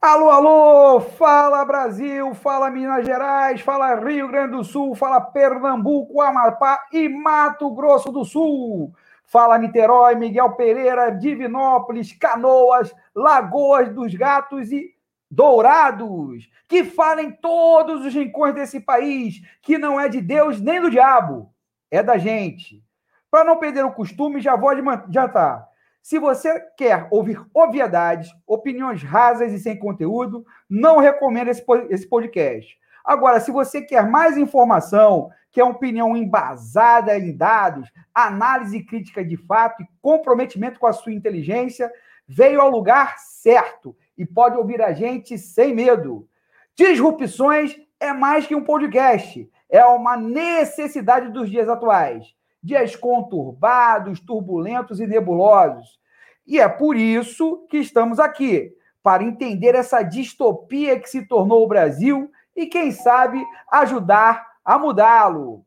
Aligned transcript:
Alô, 0.00 0.30
alô! 0.30 1.00
Fala 1.00 1.64
Brasil, 1.64 2.34
fala 2.34 2.70
Minas 2.70 3.04
Gerais, 3.04 3.62
fala 3.62 3.94
Rio 3.94 4.28
Grande 4.28 4.52
do 4.52 4.62
Sul, 4.62 4.94
fala 4.94 5.20
Pernambuco, 5.20 6.20
Amapá 6.20 6.86
e 6.92 7.08
Mato 7.08 7.70
Grosso 7.70 8.12
do 8.12 8.24
Sul. 8.24 8.94
Fala 9.24 9.58
Niterói, 9.58 10.14
Miguel 10.14 10.52
Pereira, 10.52 11.10
Divinópolis, 11.10 12.12
Canoas, 12.12 12.94
Lagoas 13.14 13.88
dos 13.88 14.14
Gatos 14.14 14.70
e 14.70 14.94
Dourados. 15.30 16.48
Que 16.68 16.84
falem 16.84 17.32
todos 17.32 18.04
os 18.04 18.14
rincões 18.14 18.54
desse 18.54 18.78
país, 18.78 19.40
que 19.62 19.78
não 19.78 19.98
é 19.98 20.08
de 20.08 20.20
Deus 20.20 20.60
nem 20.60 20.80
do 20.80 20.90
diabo, 20.90 21.50
é 21.90 22.02
da 22.02 22.18
gente. 22.18 22.84
Para 23.30 23.44
não 23.44 23.56
perder 23.56 23.84
o 23.84 23.92
costume, 23.92 24.40
já 24.40 24.54
vou 24.56 24.68
adiantar. 24.68 25.66
Se 26.06 26.20
você 26.20 26.60
quer 26.76 27.08
ouvir 27.10 27.44
obviedades, 27.52 28.30
opiniões 28.46 29.02
rasas 29.02 29.52
e 29.52 29.58
sem 29.58 29.76
conteúdo, 29.76 30.46
não 30.70 30.98
recomendo 30.98 31.48
esse 31.48 32.08
podcast. 32.08 32.78
Agora, 33.04 33.40
se 33.40 33.50
você 33.50 33.82
quer 33.82 34.08
mais 34.08 34.36
informação, 34.36 35.30
quer 35.50 35.64
opinião 35.64 36.16
embasada 36.16 37.18
em 37.18 37.36
dados, 37.36 37.90
análise 38.14 38.84
crítica 38.84 39.24
de 39.24 39.36
fato 39.36 39.82
e 39.82 39.86
comprometimento 40.00 40.78
com 40.78 40.86
a 40.86 40.92
sua 40.92 41.12
inteligência, 41.12 41.90
veio 42.24 42.60
ao 42.60 42.70
lugar 42.70 43.18
certo 43.18 43.96
e 44.16 44.24
pode 44.24 44.56
ouvir 44.56 44.80
a 44.82 44.92
gente 44.92 45.36
sem 45.36 45.74
medo. 45.74 46.28
Disrupções 46.76 47.76
é 47.98 48.12
mais 48.12 48.46
que 48.46 48.54
um 48.54 48.62
podcast, 48.62 49.50
é 49.68 49.84
uma 49.84 50.16
necessidade 50.16 51.30
dos 51.30 51.50
dias 51.50 51.68
atuais 51.68 52.36
dias 52.66 52.96
conturbados, 52.96 54.18
turbulentos 54.18 54.98
e 54.98 55.06
nebulosos. 55.06 55.98
E 56.46 56.60
é 56.60 56.68
por 56.68 56.96
isso 56.96 57.66
que 57.68 57.78
estamos 57.78 58.20
aqui, 58.20 58.72
para 59.02 59.24
entender 59.24 59.74
essa 59.74 60.02
distopia 60.02 60.98
que 60.98 61.08
se 61.08 61.26
tornou 61.26 61.64
o 61.64 61.68
Brasil 61.68 62.30
e, 62.54 62.66
quem 62.66 62.92
sabe, 62.92 63.44
ajudar 63.70 64.46
a 64.64 64.78
mudá-lo. 64.78 65.64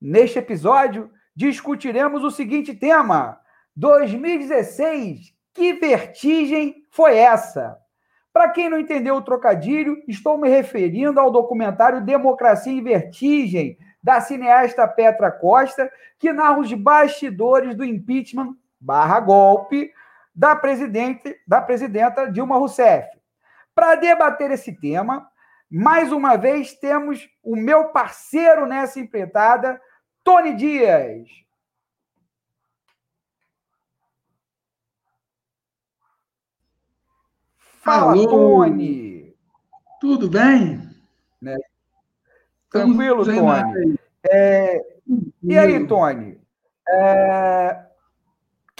Neste 0.00 0.38
episódio, 0.38 1.10
discutiremos 1.36 2.24
o 2.24 2.30
seguinte 2.30 2.74
tema: 2.74 3.38
2016, 3.76 5.34
que 5.52 5.74
vertigem 5.74 6.84
foi 6.90 7.16
essa? 7.16 7.78
Para 8.32 8.50
quem 8.50 8.70
não 8.70 8.78
entendeu 8.78 9.16
o 9.16 9.22
trocadilho, 9.22 10.02
estou 10.06 10.38
me 10.38 10.48
referindo 10.48 11.18
ao 11.18 11.30
documentário 11.30 12.00
Democracia 12.00 12.72
em 12.72 12.82
Vertigem, 12.82 13.76
da 14.02 14.20
cineasta 14.20 14.86
Petra 14.86 15.30
Costa, 15.30 15.90
que 16.18 16.32
narra 16.32 16.60
os 16.60 16.72
bastidores 16.72 17.74
do 17.74 17.84
impeachment 17.84 18.54
barra 18.80 19.20
golpe 19.20 19.92
da, 20.34 20.56
presidente, 20.56 21.38
da 21.46 21.60
presidenta 21.60 22.30
Dilma 22.30 22.56
Rousseff. 22.56 23.08
Para 23.74 23.96
debater 23.96 24.50
esse 24.50 24.72
tema, 24.72 25.30
mais 25.70 26.10
uma 26.10 26.36
vez 26.36 26.74
temos 26.74 27.28
o 27.42 27.54
meu 27.54 27.90
parceiro 27.90 28.66
nessa 28.66 28.98
empreitada, 28.98 29.80
Tony 30.24 30.54
Dias. 30.54 31.28
Fala, 37.80 38.12
Alô. 38.12 38.28
Tony. 38.28 39.34
Tudo 40.00 40.28
bem? 40.28 40.88
Né? 41.40 41.56
Tranquilo, 42.70 43.24
Tony. 43.24 43.98
É... 44.30 44.80
E 45.42 45.58
aí, 45.58 45.86
Tony? 45.86 46.40
É... 46.88 47.89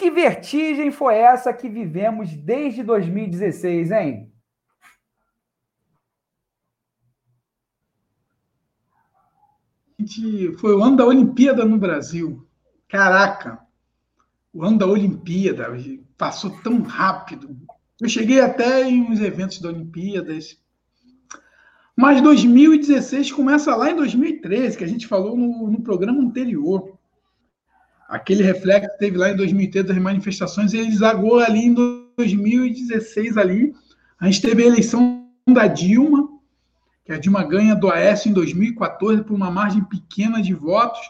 Que 0.00 0.10
vertigem 0.10 0.90
foi 0.90 1.16
essa 1.16 1.52
que 1.52 1.68
vivemos 1.68 2.32
desde 2.32 2.82
2016, 2.82 3.90
hein? 3.90 4.32
Foi 10.58 10.74
o 10.74 10.82
ano 10.82 10.96
da 10.96 11.04
Olimpíada 11.04 11.66
no 11.66 11.76
Brasil. 11.76 12.48
Caraca! 12.88 13.60
O 14.54 14.64
ano 14.64 14.78
da 14.78 14.86
Olimpíada 14.86 15.66
passou 16.16 16.50
tão 16.62 16.80
rápido. 16.80 17.54
Eu 18.00 18.08
cheguei 18.08 18.40
até 18.40 18.82
em 18.88 19.02
uns 19.02 19.20
eventos 19.20 19.60
da 19.60 19.68
Olimpíada, 19.68 20.32
mas 21.94 22.22
2016 22.22 23.32
começa 23.32 23.76
lá 23.76 23.90
em 23.90 23.96
2013, 23.96 24.78
que 24.78 24.84
a 24.84 24.88
gente 24.88 25.06
falou 25.06 25.36
no, 25.36 25.70
no 25.70 25.82
programa 25.82 26.22
anterior. 26.22 26.98
Aquele 28.10 28.42
reflexo 28.42 28.90
teve 28.98 29.16
lá 29.16 29.30
em 29.30 29.36
2013 29.36 29.86
das 29.86 29.98
manifestações, 29.98 30.74
ele 30.74 30.90
zagou 30.90 31.38
ali 31.38 31.66
em 31.66 31.74
2016 32.16 33.36
ali. 33.36 33.72
A 34.18 34.26
gente 34.26 34.42
teve 34.42 34.64
a 34.64 34.66
eleição 34.66 35.24
da 35.48 35.68
Dilma, 35.68 36.28
que 37.04 37.12
a 37.12 37.18
Dilma 37.18 37.44
ganha 37.44 37.76
do 37.76 37.88
Aécio 37.88 38.28
em 38.28 38.32
2014 38.32 39.22
por 39.22 39.34
uma 39.34 39.48
margem 39.48 39.84
pequena 39.84 40.42
de 40.42 40.52
votos. 40.52 41.00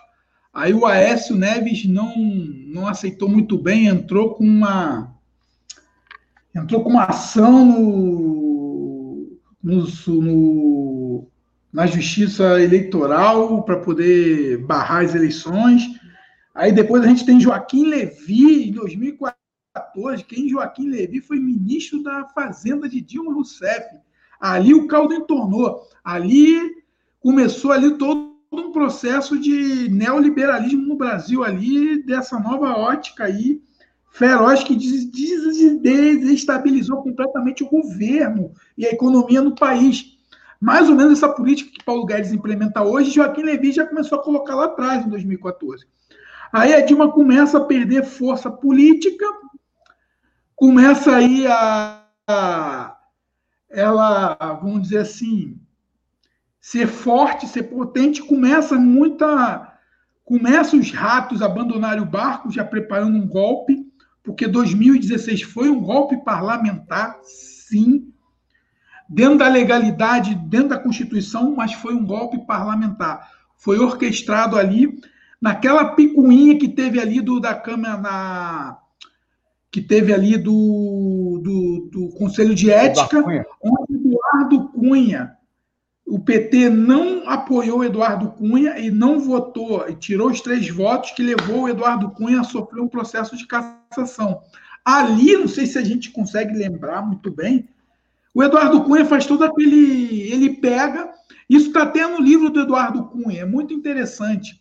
Aí 0.52 0.74
o 0.74 0.84
Aécio 0.84 1.34
Neves 1.34 1.86
não, 1.86 2.14
não 2.18 2.86
aceitou 2.86 3.30
muito 3.30 3.56
bem, 3.56 3.86
entrou 3.86 4.34
com 4.34 4.44
uma 4.44 5.10
entrou 6.54 6.82
com 6.82 6.90
uma 6.90 7.04
ação 7.04 7.64
no 7.64 9.40
no, 9.62 9.86
no, 10.06 11.26
na 11.72 11.86
justiça 11.86 12.60
eleitoral 12.62 13.62
para 13.62 13.78
poder 13.78 14.58
barrar 14.58 15.04
as 15.04 15.14
eleições. 15.14 15.98
Aí 16.54 16.72
depois 16.72 17.02
a 17.02 17.06
gente 17.06 17.24
tem 17.24 17.40
Joaquim 17.40 17.86
Levi, 17.86 18.68
em 18.68 18.72
2014. 18.72 20.24
Quem 20.24 20.48
Joaquim 20.48 20.88
Levi 20.88 21.20
foi 21.20 21.38
ministro 21.38 22.02
da 22.02 22.26
Fazenda 22.28 22.88
de 22.88 23.00
Dilma 23.00 23.32
Rousseff. 23.32 23.96
Ali 24.40 24.74
o 24.74 24.86
caldo 24.86 25.14
entornou. 25.14 25.82
Ali 26.02 26.58
começou 27.20 27.72
ali 27.72 27.96
todo 27.96 28.30
um 28.52 28.72
processo 28.72 29.38
de 29.38 29.88
neoliberalismo 29.90 30.82
no 30.82 30.96
Brasil 30.96 31.44
ali, 31.44 32.02
dessa 32.02 32.40
nova 32.40 32.76
ótica 32.76 33.24
aí, 33.24 33.62
feroz 34.10 34.64
que 34.64 34.74
desestabilizou 34.74 37.00
completamente 37.02 37.62
o 37.62 37.68
governo 37.68 38.52
e 38.76 38.84
a 38.84 38.90
economia 38.90 39.40
no 39.40 39.54
país. 39.54 40.18
Mais 40.60 40.90
ou 40.90 40.96
menos 40.96 41.18
essa 41.18 41.28
política 41.28 41.70
que 41.70 41.84
Paulo 41.84 42.04
Guedes 42.04 42.32
implementa 42.32 42.82
hoje, 42.82 43.12
Joaquim 43.12 43.42
Levy 43.42 43.70
já 43.72 43.86
começou 43.86 44.18
a 44.18 44.22
colocar 44.22 44.56
lá 44.56 44.64
atrás, 44.64 45.06
em 45.06 45.08
2014. 45.08 45.86
Aí 46.52 46.74
a 46.74 46.80
Dilma 46.80 47.12
começa 47.12 47.58
a 47.58 47.64
perder 47.64 48.04
força 48.04 48.50
política, 48.50 49.24
começa 50.56 51.14
aí 51.14 51.46
a, 51.46 52.04
a 52.28 52.96
ela, 53.70 54.34
vamos 54.60 54.82
dizer 54.82 54.98
assim, 54.98 55.60
ser 56.60 56.88
forte, 56.88 57.46
ser 57.46 57.64
potente, 57.64 58.22
começa 58.22 58.76
muita 58.76 59.68
começa 60.24 60.76
os 60.76 60.92
ratos 60.92 61.42
a 61.42 61.46
abandonarem 61.46 62.02
o 62.02 62.06
barco, 62.06 62.52
já 62.52 62.64
preparando 62.64 63.16
um 63.16 63.26
golpe, 63.26 63.84
porque 64.22 64.46
2016 64.46 65.42
foi 65.42 65.68
um 65.68 65.80
golpe 65.80 66.22
parlamentar, 66.24 67.18
sim, 67.24 68.12
dentro 69.08 69.38
da 69.38 69.48
legalidade, 69.48 70.36
dentro 70.36 70.68
da 70.68 70.78
Constituição, 70.78 71.56
mas 71.56 71.72
foi 71.72 71.94
um 71.94 72.06
golpe 72.06 72.46
parlamentar. 72.46 73.28
Foi 73.56 73.80
orquestrado 73.80 74.56
ali, 74.56 75.00
naquela 75.40 75.94
picuinha 75.94 76.58
que 76.58 76.68
teve 76.68 77.00
ali 77.00 77.20
do, 77.20 77.40
da 77.40 77.54
Câmara, 77.54 77.96
na, 77.96 78.78
que 79.70 79.80
teve 79.80 80.12
ali 80.12 80.36
do, 80.36 81.40
do, 81.42 81.88
do 81.90 82.08
Conselho 82.16 82.54
de 82.54 82.70
Ética, 82.70 83.24
onde 83.62 83.94
Eduardo 83.94 84.68
Cunha, 84.68 85.36
o 86.06 86.18
PT 86.18 86.68
não 86.68 87.28
apoiou 87.28 87.84
Eduardo 87.84 88.30
Cunha 88.32 88.78
e 88.78 88.90
não 88.90 89.20
votou, 89.20 89.88
e 89.88 89.94
tirou 89.94 90.28
os 90.30 90.40
três 90.40 90.68
votos 90.68 91.12
que 91.12 91.22
levou 91.22 91.62
o 91.62 91.68
Eduardo 91.68 92.10
Cunha 92.10 92.40
a 92.40 92.44
sofrer 92.44 92.82
um 92.82 92.88
processo 92.88 93.36
de 93.36 93.46
cassação. 93.46 94.40
Ali, 94.84 95.36
não 95.36 95.46
sei 95.46 95.66
se 95.66 95.78
a 95.78 95.84
gente 95.84 96.10
consegue 96.10 96.56
lembrar 96.56 97.00
muito 97.02 97.30
bem, 97.30 97.68
o 98.34 98.42
Eduardo 98.42 98.82
Cunha 98.84 99.04
faz 99.04 99.26
todo 99.26 99.44
aquele. 99.44 100.30
Ele 100.30 100.50
pega. 100.56 101.12
Isso 101.48 101.68
está 101.68 101.82
até 101.82 102.06
no 102.06 102.20
livro 102.20 102.50
do 102.50 102.60
Eduardo 102.60 103.04
Cunha, 103.06 103.42
é 103.42 103.44
muito 103.44 103.74
interessante. 103.74 104.59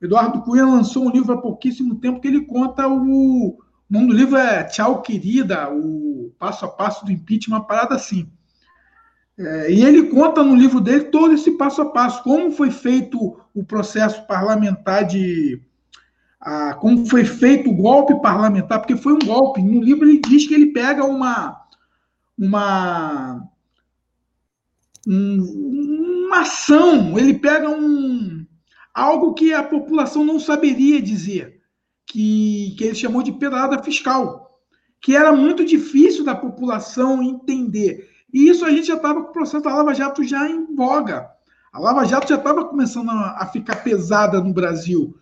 Eduardo 0.00 0.42
Cunha 0.42 0.64
lançou 0.64 1.06
um 1.06 1.10
livro 1.10 1.32
há 1.32 1.40
pouquíssimo 1.40 1.96
tempo 1.96 2.20
que 2.20 2.28
ele 2.28 2.46
conta 2.46 2.88
o. 2.88 3.58
O 3.58 3.92
nome 3.92 4.06
do 4.06 4.14
livro 4.14 4.36
é 4.36 4.62
Tchau, 4.64 5.02
querida, 5.02 5.68
o 5.68 6.32
passo 6.38 6.64
a 6.64 6.68
passo 6.68 7.04
do 7.04 7.10
impeachment, 7.10 7.56
uma 7.56 7.66
parada 7.66 7.96
assim. 7.96 8.30
É, 9.36 9.72
e 9.72 9.82
ele 9.82 10.04
conta 10.04 10.44
no 10.44 10.54
livro 10.54 10.80
dele 10.80 11.04
todo 11.04 11.34
esse 11.34 11.52
passo 11.52 11.82
a 11.82 11.86
passo, 11.86 12.22
como 12.22 12.52
foi 12.52 12.70
feito 12.70 13.40
o 13.54 13.64
processo 13.64 14.26
parlamentar 14.26 15.04
de. 15.06 15.60
Como 16.78 17.04
foi 17.06 17.24
feito 17.24 17.68
o 17.68 17.74
golpe 17.74 18.20
parlamentar, 18.22 18.78
porque 18.78 18.96
foi 18.96 19.12
um 19.12 19.18
golpe. 19.18 19.60
No 19.60 19.82
livro 19.82 20.08
ele 20.08 20.20
diz 20.20 20.46
que 20.46 20.54
ele 20.54 20.72
pega 20.72 21.04
uma, 21.04 21.60
uma, 22.38 23.46
um, 25.06 26.26
uma 26.26 26.40
ação, 26.40 27.18
ele 27.18 27.34
pega 27.34 27.68
um, 27.68 28.39
algo 28.94 29.34
que 29.34 29.52
a 29.52 29.62
população 29.62 30.24
não 30.24 30.38
saberia 30.38 31.00
dizer, 31.00 31.60
que, 32.06 32.74
que 32.76 32.84
ele 32.84 32.94
chamou 32.94 33.22
de 33.22 33.32
pedalada 33.32 33.82
fiscal, 33.82 34.58
que 35.00 35.16
era 35.16 35.32
muito 35.32 35.64
difícil 35.64 36.24
da 36.24 36.34
população 36.34 37.22
entender 37.22 38.08
E 38.32 38.48
isso 38.48 38.64
a 38.64 38.70
gente 38.70 38.86
já 38.86 38.96
estava 38.96 39.22
com 39.22 39.30
o 39.30 39.32
processo 39.32 39.64
da 39.64 39.74
Lava 39.74 39.94
Jato 39.94 40.22
já 40.22 40.48
em 40.48 40.74
voga. 40.74 41.28
A 41.72 41.78
Lava 41.78 42.04
Jato 42.04 42.28
já 42.28 42.36
estava 42.36 42.64
começando 42.64 43.10
a, 43.10 43.38
a, 43.38 43.46
ficar 43.46 43.76
pesada 43.76 44.40
no 44.40 44.52
Brasil. 44.52 45.16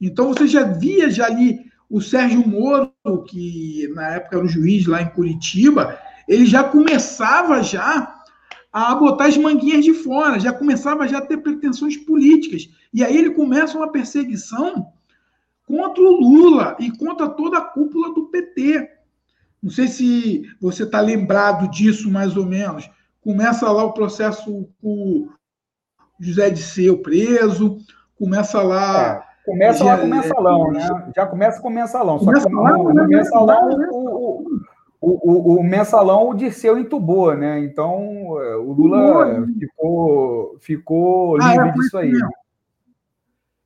Então 0.00 0.28
você 0.28 0.46
já 0.46 0.64
via 0.64 1.10
já 1.10 1.26
ali 1.26 1.60
o 1.88 2.00
Sérgio 2.00 2.46
Moro, 2.46 2.92
que 3.28 3.88
na 3.94 4.14
época 4.14 4.36
era 4.36 4.44
o 4.44 4.48
juiz 4.48 4.86
lá 4.86 5.02
em 5.02 5.10
Curitiba, 5.10 5.98
ele 6.28 6.46
já 6.46 6.64
começava 6.64 7.62
já 7.62 8.19
a 8.72 8.94
botar 8.94 9.26
as 9.26 9.36
manguinhas 9.36 9.84
de 9.84 9.92
fora, 9.92 10.38
já 10.38 10.52
começava 10.52 11.08
já 11.08 11.18
a 11.18 11.26
ter 11.26 11.38
pretensões 11.38 11.96
políticas. 11.96 12.68
E 12.92 13.02
aí 13.02 13.16
ele 13.16 13.30
começa 13.30 13.76
uma 13.76 13.90
perseguição 13.90 14.92
contra 15.66 16.02
o 16.02 16.20
Lula 16.20 16.76
e 16.78 16.90
contra 16.96 17.28
toda 17.28 17.58
a 17.58 17.62
cúpula 17.62 18.14
do 18.14 18.26
PT. 18.26 18.88
Não 19.62 19.70
sei 19.70 19.88
se 19.88 20.42
você 20.60 20.84
está 20.84 21.00
lembrado 21.00 21.68
disso 21.70 22.10
mais 22.10 22.36
ou 22.36 22.46
menos. 22.46 22.88
Começa 23.20 23.70
lá 23.70 23.84
o 23.84 23.92
processo 23.92 24.68
com 24.80 25.28
José 26.18 26.50
de 26.50 26.62
Seu 26.62 26.98
preso, 26.98 27.78
começa 28.18 28.62
lá. 28.62 29.24
É, 29.46 29.50
começa 29.50 29.84
lá 29.84 29.98
com 29.98 30.06
o 30.06 30.10
mensalão, 30.10 30.72
né? 30.72 31.12
Já 31.14 31.26
começa 31.26 31.60
com 31.60 31.68
o 31.68 31.72
mensalão. 31.72 32.18
Começa 32.18 32.42
Só 32.42 32.48
que 32.48 32.54
lá, 32.54 33.06
mensalão, 33.06 33.70
o, 33.90 34.46
o, 34.46 34.59
o, 35.00 35.62
mensalão 35.62 36.28
o 36.28 36.34
Dirceu 36.34 36.78
entubou, 36.78 37.34
né? 37.34 37.58
Então 37.60 38.38
é, 38.40 38.56
o 38.56 38.72
Lula 38.72 39.46
ficou, 39.58 40.56
ficou 40.60 41.40
ah, 41.40 41.48
livre 41.48 41.68
é, 41.68 41.72
disso 41.72 41.98
aí. 41.98 42.12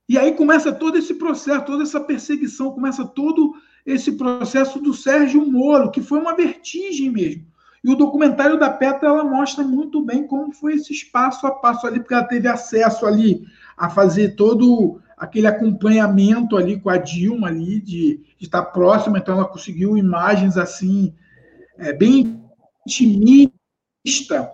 E 0.09 0.17
aí 0.17 0.33
começa 0.33 0.73
todo 0.73 0.97
esse 0.97 1.15
processo, 1.15 1.65
toda 1.65 1.83
essa 1.83 2.01
perseguição, 2.01 2.71
começa 2.71 3.05
todo 3.05 3.55
esse 3.85 4.13
processo 4.13 4.79
do 4.79 4.95
Sérgio 4.95 5.45
Moro, 5.45 5.91
que 5.91 6.01
foi 6.01 6.21
uma 6.21 6.37
vertigem 6.37 7.11
mesmo. 7.11 7.47
E 7.83 7.91
o 7.91 7.97
documentário 7.97 8.59
da 8.59 8.71
Petra 8.71 9.09
ela 9.09 9.25
mostra 9.25 9.65
muito 9.65 10.01
bem 10.03 10.27
como 10.27 10.53
foi 10.53 10.75
esse 10.75 11.05
passo 11.07 11.47
a 11.47 11.51
passo 11.51 11.87
ali, 11.87 11.99
porque 11.99 12.15
ela 12.15 12.25
teve 12.25 12.49
acesso 12.49 13.07
ali 13.07 13.45
a 13.77 13.91
fazer 13.91 14.37
todo 14.37 15.01
aquele 15.17 15.47
acompanhamento 15.47 16.57
ali 16.57 16.81
com 16.81 16.89
a 16.89 16.97
Dilma 16.97 17.49
ali 17.49 17.81
de, 17.81 18.21
de 18.39 18.45
estar 18.45 18.63
próxima, 18.63 19.19
então 19.19 19.37
ela 19.37 19.49
conseguiu 19.49 19.97
imagens 19.97 20.57
assim 20.57 21.13
é, 21.79 21.93
bem 21.93 22.43
intimista 22.87 24.51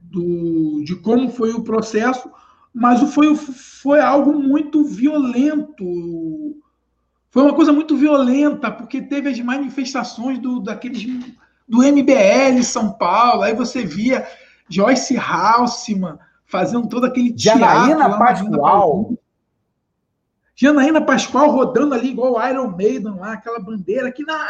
do, 0.00 0.82
de 0.84 0.96
como 0.96 1.30
foi 1.30 1.52
o 1.52 1.62
processo, 1.62 2.30
mas 2.72 3.00
foi, 3.12 3.34
foi 3.34 4.00
algo 4.00 4.32
muito 4.32 4.84
violento, 4.84 5.84
foi 7.30 7.42
uma 7.42 7.54
coisa 7.54 7.72
muito 7.72 7.96
violenta, 7.96 8.70
porque 8.70 9.02
teve 9.02 9.28
as 9.28 9.38
manifestações 9.40 10.38
do, 10.38 10.60
daqueles 10.60 11.04
do 11.68 11.78
MBL 11.78 12.62
São 12.62 12.92
Paulo, 12.92 13.42
aí 13.42 13.54
você 13.54 13.84
via 13.84 14.26
Joyce 14.68 15.16
Halseman 15.16 16.18
fazendo 16.46 16.88
todo 16.88 17.06
aquele. 17.06 17.34
Janaína 17.36 18.18
Pascoal. 18.18 19.12
Janaína 20.54 21.02
Pascoal 21.02 21.50
rodando 21.50 21.94
ali 21.94 22.10
igual 22.10 22.34
o 22.34 22.48
Iron 22.48 22.68
Maiden 22.68 23.16
lá, 23.16 23.34
aquela 23.34 23.58
bandeira 23.58 24.10
que, 24.10 24.24
na, 24.24 24.48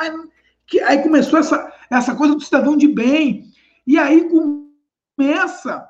que 0.67 0.81
aí 0.81 1.03
começou 1.03 1.39
essa, 1.39 1.73
essa 1.91 2.15
coisa 2.15 2.35
do 2.35 2.41
cidadão 2.41 2.77
de 2.77 2.89
bem. 2.89 3.51
E 3.87 3.99
aí 3.99 4.29
começa 4.29 5.89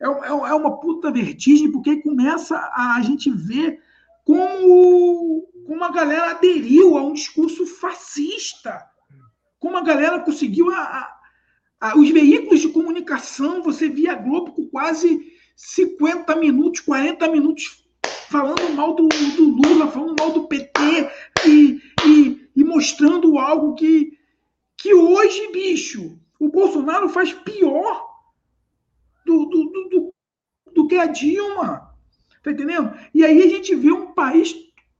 é, 0.00 0.06
é, 0.06 0.28
é 0.28 0.54
uma 0.54 0.78
puta 0.80 1.10
vertigem, 1.10 1.72
porque 1.72 2.02
começa 2.02 2.56
a, 2.56 2.96
a 2.96 3.02
gente 3.02 3.30
ver 3.30 3.80
como, 4.24 5.48
como 5.66 5.84
a 5.84 5.90
galera 5.90 6.30
aderiu 6.30 6.96
a 6.96 7.02
um 7.02 7.12
discurso 7.12 7.66
fascista 7.66 8.86
como 9.58 9.76
a 9.76 9.82
galera 9.82 10.20
conseguiu 10.20 10.70
a, 10.70 11.10
a, 11.80 11.98
os 11.98 12.10
veículos 12.10 12.60
de 12.60 12.68
comunicação, 12.68 13.62
você 13.62 13.88
via 13.88 14.12
a 14.12 14.16
Globo 14.16 14.52
com 14.52 14.66
quase 14.68 15.32
50 15.56 16.34
minutos, 16.36 16.80
40 16.80 17.28
minutos 17.28 17.84
falando 18.28 18.74
mal 18.74 18.94
do, 18.94 19.08
do 19.08 19.44
Lula, 19.44 19.88
falando 19.88 20.14
mal 20.18 20.32
do 20.32 20.46
PT 20.46 20.80
e, 21.46 21.80
e, 22.06 22.48
e, 22.54 22.64
mostrando 22.64 23.38
algo 23.38 23.74
que, 23.74 24.17
que 24.78 24.94
hoje, 24.94 25.52
bicho, 25.52 26.18
o 26.38 26.48
Bolsonaro 26.48 27.08
faz 27.08 27.32
pior 27.32 28.08
do, 29.26 29.44
do, 29.46 29.64
do, 29.64 29.88
do, 29.88 30.14
do 30.72 30.88
que 30.88 30.96
a 30.96 31.06
Dilma. 31.06 31.88
Tá 32.42 32.52
entendendo? 32.52 32.94
E 33.12 33.24
aí 33.24 33.42
a 33.42 33.48
gente 33.48 33.74
vê 33.74 33.92
um 33.92 34.12
país 34.12 34.54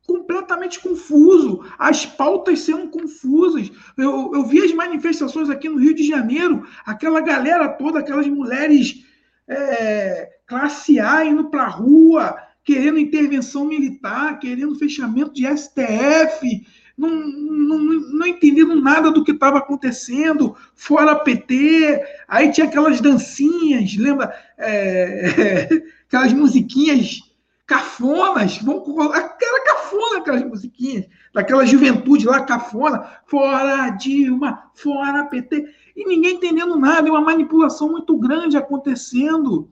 completamente 0.07 0.81
confuso, 0.81 1.65
as 1.79 2.05
pautas 2.05 2.61
sendo 2.61 2.89
confusas. 2.89 3.71
Eu, 3.97 4.33
eu 4.35 4.45
vi 4.47 4.65
as 4.65 4.73
manifestações 4.73 5.49
aqui 5.49 5.69
no 5.69 5.79
Rio 5.79 5.95
de 5.95 6.07
Janeiro, 6.07 6.67
aquela 6.85 7.21
galera 7.21 7.69
toda, 7.69 8.01
aquelas 8.01 8.27
mulheres 8.27 9.05
é, 9.47 10.31
classe 10.47 10.99
A 10.99 11.25
indo 11.25 11.51
para 11.51 11.65
a 11.65 11.69
rua, 11.69 12.37
querendo 12.65 12.99
intervenção 12.99 13.67
militar, 13.67 14.39
querendo 14.39 14.79
fechamento 14.79 15.33
de 15.33 15.47
STF, 15.47 16.67
não, 16.99 17.11
não, 17.11 17.79
não 17.79 18.27
entendendo 18.27 18.81
nada 18.81 19.11
do 19.11 19.23
que 19.23 19.31
estava 19.31 19.59
acontecendo, 19.59 20.57
fora 20.75 21.15
PT, 21.15 22.03
aí 22.27 22.51
tinha 22.51 22.67
aquelas 22.67 23.01
dancinhas, 23.01 23.97
lembra? 23.97 24.35
É, 24.59 25.69
aquelas 26.09 26.33
musiquinhas 26.33 27.21
cafonas, 27.65 28.59
vamos 28.59 28.89
era 29.15 29.65
cafona 29.65 30.19
aquelas 30.19 30.43
musiquinhas, 30.43 31.07
daquela 31.35 31.67
juventude 31.67 32.27
lá 32.27 32.43
cafona, 32.43 33.07
fora 33.27 33.91
Dilma, 33.91 34.71
fora 34.75 35.27
PT, 35.27 35.67
e 35.95 36.09
ninguém 36.09 36.37
entendendo 36.37 36.77
nada, 36.79 37.07
e 37.07 37.11
uma 37.11 37.21
manipulação 37.21 37.91
muito 37.91 38.17
grande 38.17 38.57
acontecendo. 38.57 39.69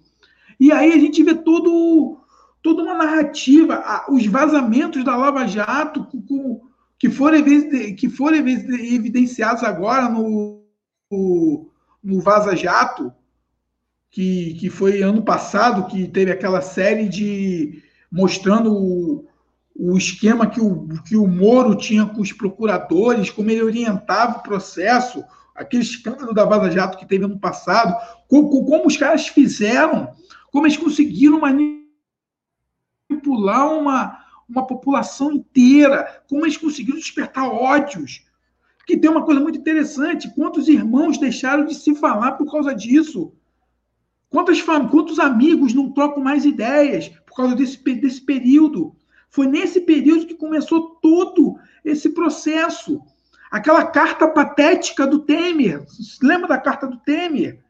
E 0.60 0.70
aí 0.70 0.92
a 0.92 0.98
gente 0.98 1.22
vê 1.22 1.34
todo, 1.34 2.18
toda 2.62 2.82
uma 2.82 2.94
narrativa, 2.94 4.04
os 4.10 4.26
vazamentos 4.26 5.02
da 5.02 5.16
Lava 5.16 5.46
Jato, 5.46 6.06
que 6.98 7.10
foram, 7.10 7.42
que 7.96 8.08
foram 8.08 8.36
evidenciados 8.36 9.62
agora 9.62 10.08
no, 10.08 10.62
no 12.02 12.20
Vaza 12.20 12.56
Jato, 12.56 13.12
que, 14.10 14.54
que 14.54 14.70
foi 14.70 15.02
ano 15.02 15.22
passado, 15.22 15.86
que 15.88 16.08
teve 16.08 16.30
aquela 16.30 16.62
série 16.62 17.08
de 17.08 17.82
mostrando 18.10 18.72
o, 18.72 19.28
o 19.78 19.96
esquema 19.98 20.46
que 20.46 20.60
o, 20.60 20.88
que 21.04 21.16
o 21.16 21.26
Moro 21.26 21.74
tinha 21.76 22.06
com 22.06 22.22
os 22.22 22.32
procuradores, 22.32 23.28
como 23.30 23.50
ele 23.50 23.62
orientava 23.62 24.38
o 24.38 24.42
processo, 24.42 25.22
aquele 25.54 25.82
escândalo 25.82 26.32
da 26.32 26.44
Vaza 26.46 26.70
Jato 26.70 26.96
que 26.96 27.04
teve 27.04 27.24
ano 27.24 27.38
passado, 27.38 27.94
como, 28.26 28.64
como 28.64 28.86
os 28.86 28.96
caras 28.96 29.28
fizeram, 29.28 30.14
como 30.50 30.66
eles 30.66 30.78
conseguiram 30.78 31.40
manipular 33.10 33.68
uma, 33.78 34.25
uma 34.48 34.66
população 34.66 35.32
inteira, 35.32 36.22
como 36.28 36.44
eles 36.44 36.56
conseguiram 36.56 36.98
despertar 36.98 37.48
ódios. 37.48 38.24
Que 38.86 38.96
tem 38.96 39.10
uma 39.10 39.24
coisa 39.24 39.40
muito 39.40 39.58
interessante: 39.58 40.32
quantos 40.34 40.68
irmãos 40.68 41.18
deixaram 41.18 41.64
de 41.64 41.74
se 41.74 41.94
falar 41.94 42.32
por 42.32 42.50
causa 42.50 42.74
disso? 42.74 43.32
Quantas 44.30 44.60
quantos 44.60 45.18
amigos 45.18 45.72
não 45.72 45.92
trocam 45.92 46.22
mais 46.22 46.44
ideias 46.44 47.08
por 47.26 47.36
causa 47.36 47.54
desse, 47.54 47.78
desse 47.78 48.20
período? 48.20 48.94
Foi 49.30 49.46
nesse 49.46 49.80
período 49.80 50.26
que 50.26 50.34
começou 50.34 50.96
todo 51.02 51.58
esse 51.84 52.10
processo. 52.10 53.00
Aquela 53.50 53.84
carta 53.84 54.26
patética 54.28 55.06
do 55.06 55.20
Temer. 55.20 55.84
Lembra 56.22 56.48
da 56.48 56.58
carta 56.58 56.86
do 56.86 56.98
Temer? 56.98 57.62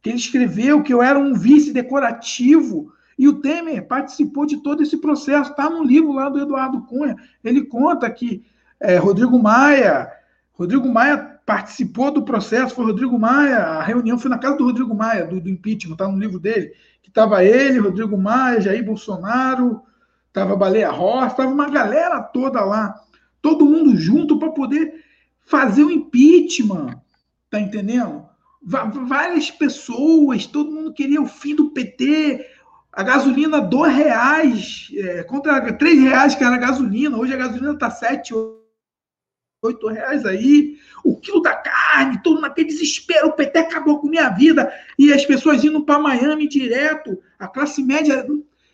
Que 0.00 0.10
ele 0.10 0.18
escreveu 0.18 0.82
que 0.82 0.92
eu 0.92 1.02
era 1.02 1.18
um 1.18 1.34
vice 1.34 1.72
decorativo. 1.72 2.92
E 3.18 3.26
o 3.28 3.40
Temer 3.40 3.86
participou 3.86 4.44
de 4.44 4.58
todo 4.58 4.82
esse 4.82 4.98
processo. 4.98 5.50
Está 5.50 5.70
no 5.70 5.82
livro 5.82 6.12
lá 6.12 6.28
do 6.28 6.38
Eduardo 6.38 6.82
Cunha. 6.82 7.16
Ele 7.42 7.64
conta 7.64 8.10
que 8.10 8.44
é, 8.80 8.96
Rodrigo 8.96 9.38
Maia, 9.38 10.10
Rodrigo 10.52 10.88
Maia 10.88 11.36
participou 11.46 12.10
do 12.10 12.22
processo, 12.22 12.74
foi 12.74 12.86
Rodrigo 12.86 13.18
Maia, 13.18 13.58
a 13.58 13.82
reunião 13.82 14.18
foi 14.18 14.30
na 14.30 14.38
casa 14.38 14.56
do 14.56 14.64
Rodrigo 14.64 14.94
Maia, 14.94 15.26
do, 15.26 15.40
do 15.40 15.48
impeachment, 15.48 15.92
está 15.92 16.08
no 16.08 16.18
livro 16.18 16.40
dele, 16.40 16.72
que 17.02 17.08
estava 17.08 17.44
ele, 17.44 17.78
Rodrigo 17.78 18.18
Maia, 18.18 18.60
Jair 18.60 18.84
Bolsonaro, 18.84 19.80
estava 20.26 20.56
Baleia 20.56 20.90
Roça, 20.90 21.28
estava 21.28 21.50
uma 21.50 21.70
galera 21.70 22.20
toda 22.20 22.64
lá, 22.64 23.00
todo 23.40 23.64
mundo 23.64 23.96
junto 23.96 24.38
para 24.38 24.50
poder 24.50 25.04
fazer 25.38 25.84
o 25.84 25.90
impeachment, 25.90 27.00
tá 27.48 27.60
entendendo? 27.60 28.26
várias 28.66 29.48
pessoas, 29.48 30.44
todo 30.44 30.72
mundo 30.72 30.92
queria 30.92 31.22
o 31.22 31.26
fim 31.28 31.54
do 31.54 31.70
PT, 31.70 32.44
a 32.96 33.02
gasolina 33.02 33.60
dois 33.60 33.94
reais, 33.94 34.90
é, 34.96 35.22
contra 35.22 35.70
três 35.74 36.00
reais 36.00 36.34
que 36.34 36.42
era 36.42 36.54
a 36.54 36.58
gasolina, 36.58 37.18
hoje 37.18 37.34
a 37.34 37.36
gasolina 37.36 37.74
está 37.74 37.90
sete, 37.90 38.32
oito 39.62 39.86
reais 39.88 40.24
aí, 40.24 40.78
o 41.04 41.14
quilo 41.14 41.42
da 41.42 41.54
carne, 41.54 42.22
todo 42.22 42.40
naquele 42.40 42.68
desespero, 42.68 43.28
o 43.28 43.32
PT 43.32 43.58
acabou 43.58 44.00
com 44.00 44.08
minha 44.08 44.30
vida, 44.30 44.72
e 44.98 45.12
as 45.12 45.26
pessoas 45.26 45.62
indo 45.62 45.84
para 45.84 45.98
Miami 45.98 46.48
direto, 46.48 47.22
a 47.38 47.46
classe 47.46 47.82
média 47.82 48.26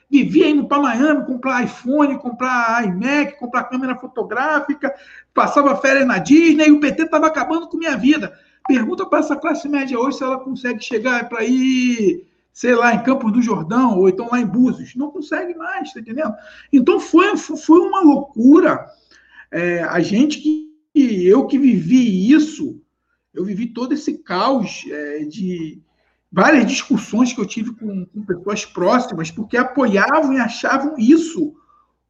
vivia 0.09 0.49
indo 0.49 0.69
para 0.69 0.81
Miami 0.81 1.27
comprar 1.27 1.65
iPhone, 1.65 2.17
comprar 2.21 2.87
iMac, 2.87 3.41
comprar 3.41 3.65
câmera 3.65 3.97
fotográfica, 3.97 4.95
passava 5.35 5.77
férias 5.79 6.07
na 6.07 6.19
Disney, 6.19 6.69
e 6.69 6.71
o 6.71 6.79
PT 6.79 7.03
estava 7.03 7.27
acabando 7.27 7.69
com 7.69 7.77
minha 7.77 7.97
vida. 7.97 8.33
Pergunta 8.69 9.05
para 9.05 9.19
essa 9.19 9.35
classe 9.35 9.69
média 9.69 9.99
hoje 9.99 10.19
se 10.19 10.23
ela 10.23 10.39
consegue 10.39 10.81
chegar 10.81 11.29
para 11.29 11.43
ir, 11.45 12.25
sei 12.53 12.75
lá, 12.75 12.95
em 12.95 13.03
Campos 13.03 13.33
do 13.33 13.43
Jordão, 13.43 13.99
ou 13.99 14.09
então 14.09 14.29
lá 14.31 14.41
em 14.41 14.47
Búzios. 14.47 14.95
Não 14.95 15.11
consegue 15.11 15.55
mais, 15.55 15.93
tá 15.93 16.01
entendendo? 16.01 16.35
Então 16.73 17.01
foi, 17.01 17.37
foi 17.37 17.81
uma 17.81 18.01
loucura. 18.01 18.87
É, 19.51 19.83
a 19.83 20.01
gente 20.01 20.39
que. 20.41 20.71
Eu 20.95 21.47
que 21.47 21.59
vivi 21.59 22.31
isso, 22.31 22.79
eu 23.33 23.47
vivi 23.47 23.69
todo 23.69 23.95
esse 23.95 24.19
caos 24.19 24.85
é, 24.91 25.21
de 25.21 25.81
várias 26.31 26.67
discussões 26.67 27.33
que 27.33 27.41
eu 27.41 27.47
tive 27.47 27.75
com, 27.75 28.05
com, 28.05 28.23
pessoas 28.27 28.67
próximas, 28.67 29.31
porque 29.31 29.57
apoiavam 29.57 30.35
e 30.35 30.39
achavam 30.39 30.95
isso 30.99 31.55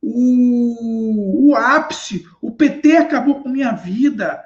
o, 0.02 1.50
o 1.50 1.54
ápice. 1.54 2.26
O 2.40 2.50
PT 2.50 2.96
acabou 2.96 3.40
com 3.40 3.48
minha 3.48 3.70
vida. 3.70 4.44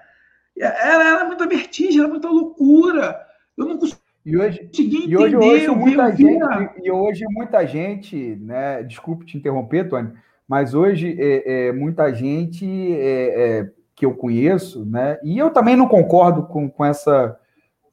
Era, 0.54 1.08
era 1.08 1.24
muita 1.24 1.46
vertigem, 1.46 1.98
era 1.98 2.08
muita 2.08 2.28
loucura. 2.28 3.18
Eu 3.56 3.64
não 3.64 3.78
conseguia 3.78 4.05
e 4.26 4.36
hoje, 4.36 4.68
e 4.76 5.16
hoje, 5.16 5.36
hoje 5.36 5.68
muita 5.68 6.10
gente, 6.10 6.70
e 6.82 6.90
hoje 6.90 7.24
muita 7.30 7.64
gente, 7.64 8.36
né? 8.40 8.82
Desculpe 8.82 9.24
te 9.24 9.38
interromper, 9.38 9.88
Tony, 9.88 10.12
mas 10.48 10.74
hoje 10.74 11.16
é, 11.16 11.68
é 11.68 11.72
muita 11.72 12.12
gente 12.12 12.66
é, 12.66 13.60
é, 13.60 13.70
que 13.94 14.04
eu 14.04 14.14
conheço, 14.16 14.84
né? 14.84 15.16
E 15.22 15.38
eu 15.38 15.50
também 15.50 15.76
não 15.76 15.86
concordo 15.86 16.42
com, 16.42 16.68
com 16.68 16.84
essa 16.84 17.38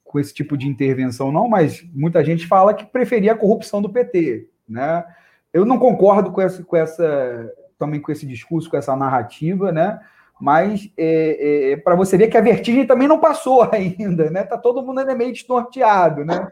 com 0.04 0.20
esse 0.20 0.34
tipo 0.34 0.58
de 0.58 0.68
intervenção, 0.68 1.32
não, 1.32 1.48
mas 1.48 1.84
muita 1.94 2.24
gente 2.24 2.48
fala 2.48 2.74
que 2.74 2.86
preferia 2.86 3.34
a 3.34 3.38
corrupção 3.38 3.80
do 3.80 3.90
PT, 3.90 4.50
né? 4.68 5.06
Eu 5.54 5.66
não 5.66 5.78
concordo 5.78 6.32
com 6.32 6.42
essa, 6.42 6.64
com 6.64 6.76
essa 6.76 7.54
também 7.78 8.00
com 8.00 8.12
esse 8.12 8.26
discurso, 8.26 8.72
com 8.72 8.78
essa 8.78 8.96
narrativa, 8.96 9.72
né? 9.72 10.00
Mas 10.40 10.90
é, 10.98 11.06
é, 11.06 11.72
é 11.72 11.78
para 11.78 11.96
você 11.96 12.18
ver 12.18 12.28
que 12.28 12.38
a 12.38 12.42
vertigem 12.42 12.86
também 12.86 13.08
não 13.08 13.20
passou 13.20 13.64
ainda, 13.72 14.30
né? 14.30 14.44
Tá 14.44 14.58
todo 14.58 14.84
mundo 14.84 15.00
ainda 15.00 15.16
meio 15.16 15.34
desnorteado, 15.34 16.26
né? 16.26 16.52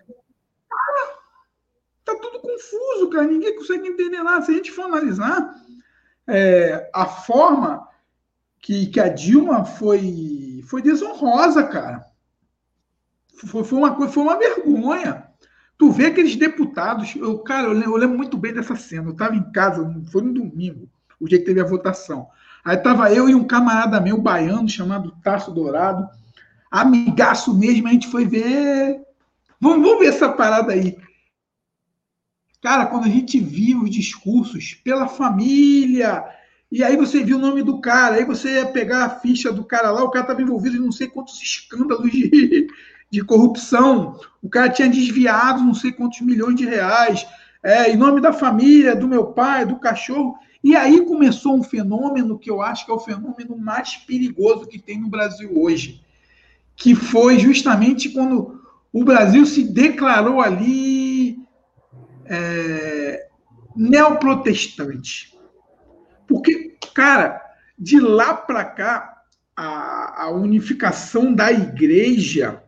Tá 2.03 2.15
tudo 2.15 2.39
confuso, 2.39 3.09
cara. 3.09 3.27
Ninguém 3.27 3.55
consegue 3.55 3.87
entender 3.87 4.23
nada. 4.23 4.45
Se 4.45 4.51
a 4.51 4.55
gente 4.55 4.71
for 4.71 4.85
analisar 4.85 5.55
é, 6.27 6.89
a 6.93 7.05
forma 7.05 7.87
que, 8.59 8.87
que 8.87 8.99
a 8.99 9.09
Dilma 9.09 9.65
foi, 9.65 10.63
foi 10.67 10.81
desonrosa, 10.81 11.63
cara. 11.63 12.05
Foi, 13.47 13.63
foi, 13.63 13.77
uma 13.77 14.09
foi 14.09 14.23
uma 14.23 14.37
vergonha. 14.37 15.27
Tu 15.77 15.91
vê 15.91 16.07
aqueles 16.07 16.35
deputados. 16.35 17.15
Eu, 17.15 17.39
cara, 17.39 17.67
eu 17.67 17.73
lembro, 17.73 17.91
eu 17.93 17.97
lembro 17.97 18.17
muito 18.17 18.37
bem 18.37 18.53
dessa 18.53 18.75
cena. 18.75 19.07
Eu 19.07 19.13
estava 19.13 19.35
em 19.35 19.51
casa, 19.51 19.83
foi 20.11 20.21
no 20.21 20.33
domingo 20.33 20.87
o 21.19 21.27
dia 21.27 21.39
que 21.39 21.45
teve 21.45 21.61
a 21.61 21.65
votação. 21.65 22.27
Aí 22.63 22.77
tava 22.77 23.11
eu 23.11 23.29
e 23.29 23.35
um 23.35 23.43
camarada 23.43 23.99
meu, 23.99 24.21
baiano, 24.21 24.69
chamado 24.69 25.15
Tasso 25.23 25.51
Dourado, 25.51 26.07
amigaço 26.69 27.53
mesmo, 27.53 27.87
a 27.87 27.91
gente 27.91 28.07
foi 28.07 28.25
ver. 28.25 29.01
Vamos, 29.59 29.85
vamos 29.85 29.99
ver 29.99 30.07
essa 30.07 30.29
parada 30.29 30.73
aí. 30.73 30.97
Cara, 32.61 32.85
quando 32.85 33.05
a 33.05 33.09
gente 33.09 33.39
viu 33.39 33.81
os 33.81 33.89
discursos 33.89 34.75
pela 34.83 35.07
família, 35.07 36.23
e 36.71 36.83
aí 36.83 36.95
você 36.95 37.23
viu 37.23 37.37
o 37.37 37.41
nome 37.41 37.63
do 37.63 37.81
cara, 37.81 38.15
aí 38.15 38.25
você 38.25 38.55
ia 38.55 38.65
pegar 38.67 39.05
a 39.05 39.09
ficha 39.09 39.51
do 39.51 39.63
cara 39.63 39.91
lá, 39.91 40.03
o 40.03 40.11
cara 40.11 40.25
estava 40.25 40.41
envolvido 40.41 40.77
em 40.77 40.79
não 40.79 40.91
sei 40.91 41.07
quantos 41.07 41.41
escândalos 41.41 42.11
de, 42.11 42.67
de 43.09 43.23
corrupção, 43.23 44.19
o 44.41 44.47
cara 44.47 44.69
tinha 44.69 44.87
desviado 44.87 45.63
não 45.63 45.73
sei 45.73 45.91
quantos 45.91 46.21
milhões 46.21 46.55
de 46.55 46.65
reais, 46.65 47.25
é, 47.63 47.91
em 47.91 47.97
nome 47.97 48.21
da 48.21 48.31
família, 48.31 48.95
do 48.95 49.07
meu 49.07 49.25
pai, 49.27 49.65
do 49.65 49.77
cachorro. 49.77 50.37
E 50.63 50.75
aí 50.75 51.05
começou 51.05 51.55
um 51.55 51.63
fenômeno 51.63 52.37
que 52.37 52.49
eu 52.49 52.61
acho 52.61 52.85
que 52.85 52.91
é 52.91 52.93
o 52.93 52.99
fenômeno 52.99 53.57
mais 53.57 53.97
perigoso 53.97 54.67
que 54.67 54.77
tem 54.77 54.99
no 54.99 55.09
Brasil 55.09 55.51
hoje, 55.55 56.01
que 56.75 56.93
foi 56.93 57.39
justamente 57.39 58.09
quando 58.09 58.61
o 58.93 59.03
Brasil 59.03 59.45
se 59.45 59.63
declarou 59.63 60.39
ali 60.39 61.39
é, 62.25 63.27
neoprotestante. 63.75 65.37
Porque, 66.27 66.77
cara, 66.93 67.41
de 67.77 67.99
lá 67.99 68.33
para 68.33 68.63
cá, 68.63 69.23
a, 69.55 70.25
a 70.25 70.29
unificação 70.29 71.33
da 71.33 71.51
igreja 71.51 72.63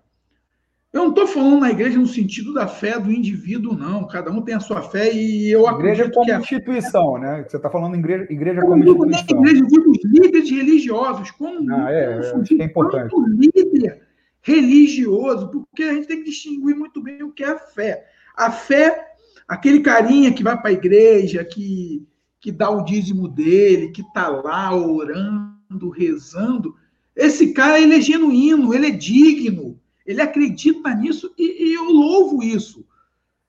eu 0.93 1.01
não 1.01 1.09
estou 1.09 1.25
falando 1.25 1.61
na 1.61 1.71
igreja 1.71 1.97
no 1.97 2.05
sentido 2.05 2.53
da 2.53 2.67
fé 2.67 2.99
do 2.99 3.11
indivíduo, 3.11 3.75
não. 3.75 4.07
Cada 4.07 4.31
um 4.31 4.43
tem 4.43 4.53
a 4.53 4.59
sua 4.59 4.83
fé 4.83 5.11
e 5.11 5.49
eu 5.49 5.67
igreja 5.67 6.03
acredito 6.03 6.13
como 6.13 6.25
que 6.27 6.31
a... 6.31 6.39
instituição, 6.39 7.17
né? 7.17 7.43
Você 7.49 7.57
está 7.57 7.67
falando 7.67 7.95
igreja, 7.95 8.27
igreja 8.29 8.61
como 8.61 8.77
instituição. 8.77 9.43
Igreja, 9.43 9.65
digo 9.65 9.91
líderes 10.03 10.51
religiosos, 10.51 11.31
como 11.31 11.73
ah, 11.73 11.91
é, 11.91 12.19
é, 12.21 12.61
é 12.61 12.63
importante. 12.63 13.11
líder 13.27 14.03
religioso, 14.43 15.49
porque 15.49 15.81
a 15.81 15.93
gente 15.93 16.07
tem 16.07 16.17
que 16.17 16.29
distinguir 16.29 16.75
muito 16.75 17.01
bem 17.01 17.23
o 17.23 17.31
que 17.31 17.43
é 17.43 17.49
a 17.49 17.57
fé. 17.57 18.05
A 18.37 18.51
fé, 18.51 19.15
aquele 19.47 19.79
carinha 19.79 20.31
que 20.31 20.43
vai 20.43 20.61
para 20.61 20.69
a 20.69 20.73
igreja, 20.73 21.43
que, 21.43 22.07
que 22.39 22.51
dá 22.51 22.69
o 22.69 22.83
dízimo 22.83 23.27
dele, 23.27 23.89
que 23.89 24.01
está 24.01 24.27
lá 24.27 24.75
orando, 24.75 25.89
rezando, 25.89 26.75
esse 27.15 27.51
cara 27.51 27.79
ele 27.79 27.95
é 27.95 28.01
genuíno, 28.01 28.75
ele 28.75 28.87
é 28.87 28.91
digno 28.91 29.81
ele 30.05 30.21
acredita 30.21 30.93
nisso 30.93 31.33
e, 31.37 31.69
e 31.69 31.73
eu 31.73 31.85
louvo 31.85 32.43
isso. 32.43 32.85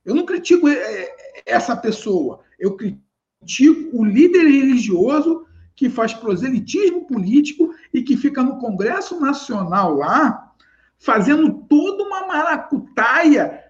Eu 0.04 0.14
não 0.14 0.26
critico 0.26 0.68
é, 0.68 0.74
é, 0.74 1.16
essa 1.46 1.76
pessoa. 1.76 2.40
Eu 2.58 2.76
critico 2.76 3.98
o 3.98 4.04
líder 4.04 4.44
religioso 4.44 5.46
que 5.74 5.88
faz 5.88 6.12
proselitismo 6.12 7.06
político 7.06 7.74
e 7.92 8.02
que 8.02 8.16
fica 8.16 8.42
no 8.42 8.58
Congresso 8.58 9.18
Nacional 9.18 9.96
lá, 9.96 10.52
fazendo 10.98 11.52
toda 11.68 12.04
uma 12.04 12.26
maracutaia 12.26 13.60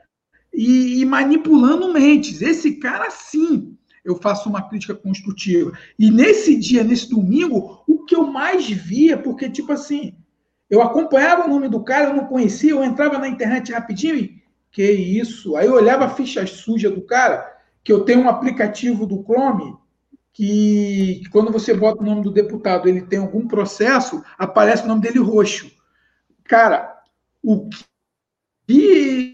e, 0.52 1.00
e, 1.00 1.04
manipulando 1.04 1.92
mentes. 1.92 2.42
Esse 2.42 2.76
cara, 2.76 3.10
sim, 3.10 3.76
eu 4.04 4.16
faço 4.16 4.48
uma 4.48 4.68
crítica 4.68 4.94
construtiva. 4.94 5.72
E 5.98 6.10
nesse 6.10 6.56
dia, 6.56 6.84
nesse 6.84 7.08
domingo, 7.08 7.82
o 7.88 8.04
que 8.04 8.14
eu 8.14 8.26
mais 8.26 8.68
via, 8.68 9.16
porque, 9.16 9.48
tipo 9.48 9.72
assim, 9.72 10.14
eu 10.70 10.82
acompanhava 10.82 11.44
o 11.44 11.48
nome 11.48 11.68
do 11.68 11.82
cara, 11.82 12.10
eu 12.10 12.14
não 12.14 12.26
conhecia, 12.26 12.70
eu 12.70 12.84
entrava 12.84 13.18
na 13.18 13.28
internet 13.28 13.72
rapidinho 13.72 14.16
e. 14.16 14.44
Que 14.70 14.90
isso? 14.90 15.54
Aí 15.56 15.66
eu 15.66 15.74
olhava 15.74 16.06
a 16.06 16.10
ficha 16.10 16.44
suja 16.48 16.90
do 16.90 17.00
cara, 17.02 17.48
que 17.84 17.92
eu 17.92 18.04
tenho 18.04 18.22
um 18.22 18.28
aplicativo 18.28 19.06
do 19.06 19.22
Chrome 19.22 19.76
que, 20.34 21.20
que, 21.22 21.30
quando 21.30 21.52
você 21.52 21.72
bota 21.72 22.02
o 22.02 22.04
nome 22.04 22.22
do 22.22 22.32
deputado, 22.32 22.88
ele 22.88 23.02
tem 23.02 23.20
algum 23.20 23.46
processo, 23.46 24.22
aparece 24.36 24.82
o 24.82 24.88
nome 24.88 25.00
dele 25.00 25.20
roxo. 25.20 25.70
Cara, 26.42 27.00
o 27.40 27.70
que, 28.66 29.33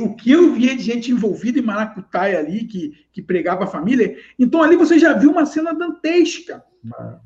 o 0.00 0.14
que 0.14 0.30
eu 0.30 0.52
via 0.52 0.76
de 0.76 0.82
gente 0.82 1.10
envolvida 1.10 1.58
em 1.58 1.62
maracutaia 1.62 2.38
ali, 2.38 2.64
que, 2.64 2.92
que 3.12 3.22
pregava 3.22 3.64
a 3.64 3.68
família, 3.68 4.16
então 4.38 4.62
ali 4.62 4.76
você 4.76 4.98
já 4.98 5.14
viu 5.14 5.30
uma 5.30 5.46
cena 5.46 5.72
dantesca. 5.72 6.62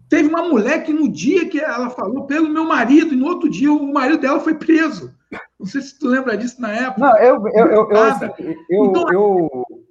Teve 0.09 0.29
uma 0.29 0.49
mulher 0.49 0.85
que 0.85 0.93
no 0.93 1.09
dia 1.09 1.49
que 1.49 1.61
ela 1.61 1.91
falou 1.91 2.27
pelo 2.27 2.49
meu 2.49 2.65
marido, 2.65 3.13
e 3.13 3.17
no 3.17 3.27
outro 3.27 3.49
dia 3.49 3.73
o 3.73 3.93
marido 3.93 4.21
dela 4.21 4.41
foi 4.41 4.55
preso. 4.55 5.13
Não 5.59 5.67
sei 5.67 5.81
se 5.81 5.99
tu 5.99 6.07
lembra 6.07 6.37
disso 6.37 6.61
na 6.61 6.73
época. 6.73 7.01
Não, 7.01 7.19
eu, 7.19 7.49
eu, 7.49 7.67
eu, 7.67 7.91
eu, 7.91 8.03
assim, 8.03 8.27
eu, 8.71 8.85
então, 8.85 9.13
eu, 9.13 9.85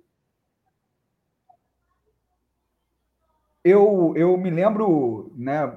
eu, 3.64 4.14
eu 4.16 4.38
me 4.38 4.50
lembro, 4.50 5.34
né, 5.36 5.74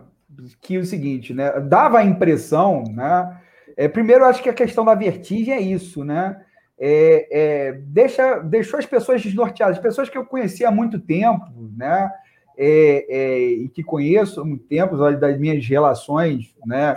que 0.60 0.78
o 0.78 0.86
seguinte, 0.86 1.34
né, 1.34 1.58
dava 1.60 1.98
a 1.98 2.04
impressão, 2.04 2.84
né, 2.84 3.40
é, 3.76 3.88
primeiro 3.88 4.24
acho 4.24 4.42
que 4.42 4.48
a 4.48 4.54
questão 4.54 4.84
da 4.84 4.94
vertigem 4.94 5.54
é 5.54 5.60
isso, 5.60 6.04
né, 6.04 6.45
é, 6.78 7.28
é, 7.30 7.72
deixa, 7.72 8.38
deixou 8.40 8.78
as 8.78 8.86
pessoas 8.86 9.22
desnorteadas, 9.22 9.78
pessoas 9.78 10.08
que 10.08 10.18
eu 10.18 10.26
conhecia 10.26 10.68
há 10.68 10.70
muito 10.70 10.98
tempo, 10.98 11.46
né, 11.76 12.10
é, 12.56 13.06
é, 13.08 13.38
e 13.38 13.68
que 13.68 13.82
conheço 13.82 14.40
há 14.40 14.44
muito 14.44 14.64
tempo, 14.64 14.96
das 14.96 15.38
minhas 15.38 15.66
relações 15.66 16.54
né, 16.66 16.96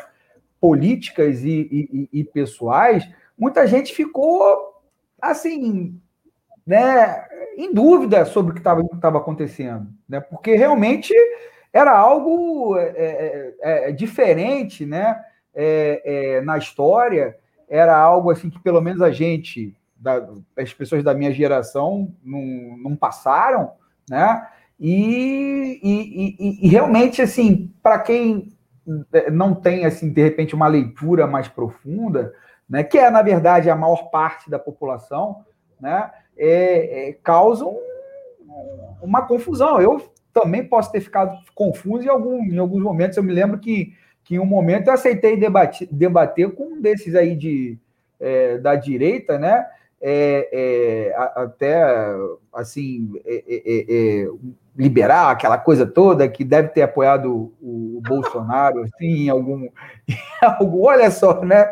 políticas 0.59 1.43
e, 1.43 1.88
e, 2.12 2.19
e 2.19 2.24
pessoais, 2.24 3.09
muita 3.38 3.65
gente 3.65 3.93
ficou 3.93 4.81
assim, 5.21 6.00
né, 6.65 7.25
em 7.57 7.74
dúvida 7.74 8.25
sobre 8.25 8.51
o 8.51 8.53
que 8.53 8.59
estava 8.59 9.17
acontecendo, 9.17 9.88
né, 10.07 10.19
porque 10.19 10.55
realmente 10.55 11.13
era 11.71 11.98
algo 11.98 12.77
é, 12.77 12.88
é, 12.88 13.53
é, 13.62 13.89
é 13.89 13.91
diferente, 13.91 14.86
né, 14.86 15.21
é, 15.53 16.41
na 16.41 16.57
história, 16.57 17.38
era 17.70 17.96
algo 17.96 18.32
assim 18.32 18.50
que 18.50 18.60
pelo 18.60 18.82
menos 18.82 19.02
a 19.02 19.12
gente, 19.12 19.76
da, 19.96 20.28
as 20.58 20.74
pessoas 20.74 21.04
da 21.04 21.14
minha 21.14 21.32
geração 21.32 22.14
não, 22.24 22.78
não 22.78 22.96
passaram, 22.96 23.72
né, 24.10 24.48
e, 24.80 25.80
e, 25.84 26.36
e, 26.40 26.66
e 26.66 26.70
realmente, 26.70 27.22
assim, 27.22 27.72
para 27.84 28.00
quem 28.00 28.58
eh, 29.12 29.30
não 29.30 29.54
tem, 29.54 29.86
assim, 29.86 30.12
de 30.12 30.24
repente, 30.24 30.56
uma 30.56 30.68
leitura 30.68 31.28
mais 31.28 31.50
profunda, 31.50 32.34
né, 32.68 32.84
que 32.84 32.98
é, 32.98 33.10
na 33.10 33.22
verdade, 33.22 33.70
a 33.70 33.76
maior 33.76 34.10
parte 34.10 34.50
da 34.50 34.58
população, 34.58 35.44
né, 35.82 36.10
é, 36.38 37.10
é, 37.10 37.14
causam 37.22 37.78
uma 39.02 39.22
confusão. 39.24 39.82
Eu 39.82 40.02
também 40.34 40.66
posso 40.66 40.92
ter 40.92 41.02
ficado 41.02 41.38
confuso 41.54 42.06
em, 42.06 42.10
algum, 42.10 42.42
em 42.44 42.58
alguns 42.58 42.82
momentos. 42.82 43.18
Eu 43.18 43.24
me 43.24 43.34
lembro 43.34 43.60
que, 43.60 43.94
que 44.29 44.36
em 44.36 44.39
um 44.39 44.45
momento 44.45 44.89
eu 44.89 44.93
aceitei 44.93 45.36
debater, 45.36 45.88
debater 45.91 46.51
com 46.51 46.74
um 46.74 46.79
desses 46.79 47.15
aí 47.15 47.36
de, 47.36 47.79
é, 48.19 48.59
da 48.59 48.75
direita, 48.75 49.39
né? 49.39 49.65
É, 50.00 50.48
é, 50.53 51.15
até 51.36 51.83
assim 52.53 53.12
é, 53.25 53.43
é, 53.50 54.21
é, 54.21 54.27
liberar 54.77 55.31
aquela 55.31 55.57
coisa 55.57 55.83
toda 55.83 56.29
que 56.29 56.43
deve 56.43 56.69
ter 56.69 56.83
apoiado 56.83 57.51
o, 57.59 57.98
o 57.98 58.01
Bolsonaro 58.07 58.83
assim, 58.83 59.25
em 59.25 59.29
algum, 59.29 59.63
em 60.07 60.15
algum 60.41 60.83
olha 60.83 61.12
só 61.12 61.43
né 61.43 61.65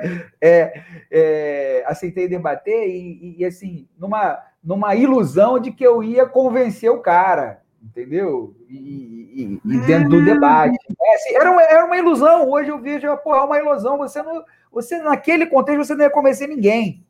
aceitei 1.86 2.28
debater 2.28 2.90
e, 2.90 3.38
e, 3.38 3.46
assim 3.46 3.88
numa 3.98 4.44
numa 4.62 4.94
ilusão 4.94 5.58
de 5.58 5.72
que 5.72 5.86
eu 5.86 6.04
ia 6.04 6.26
convencer 6.26 6.92
o 6.92 7.00
cara 7.00 7.62
entendeu 7.84 8.56
e, 8.68 8.76
e, 8.76 9.62
e 9.64 9.78
dentro 9.82 10.10
do 10.10 10.26
debate 10.26 10.78
assim, 11.16 11.36
era, 11.36 11.52
uma, 11.52 11.62
era 11.62 11.86
uma 11.86 11.98
ilusão 11.98 12.50
hoje 12.50 12.70
eu 12.70 12.80
vejo 12.80 13.16
porra, 13.18 13.46
uma 13.46 13.58
ilusão 13.58 13.98
você 13.98 14.22
não 14.22 14.44
você 14.72 15.02
naquele 15.02 15.46
contexto 15.46 15.86
você 15.86 15.96
não 15.96 16.04
ia 16.04 16.10
convencer 16.10 16.48
ninguém 16.48 17.06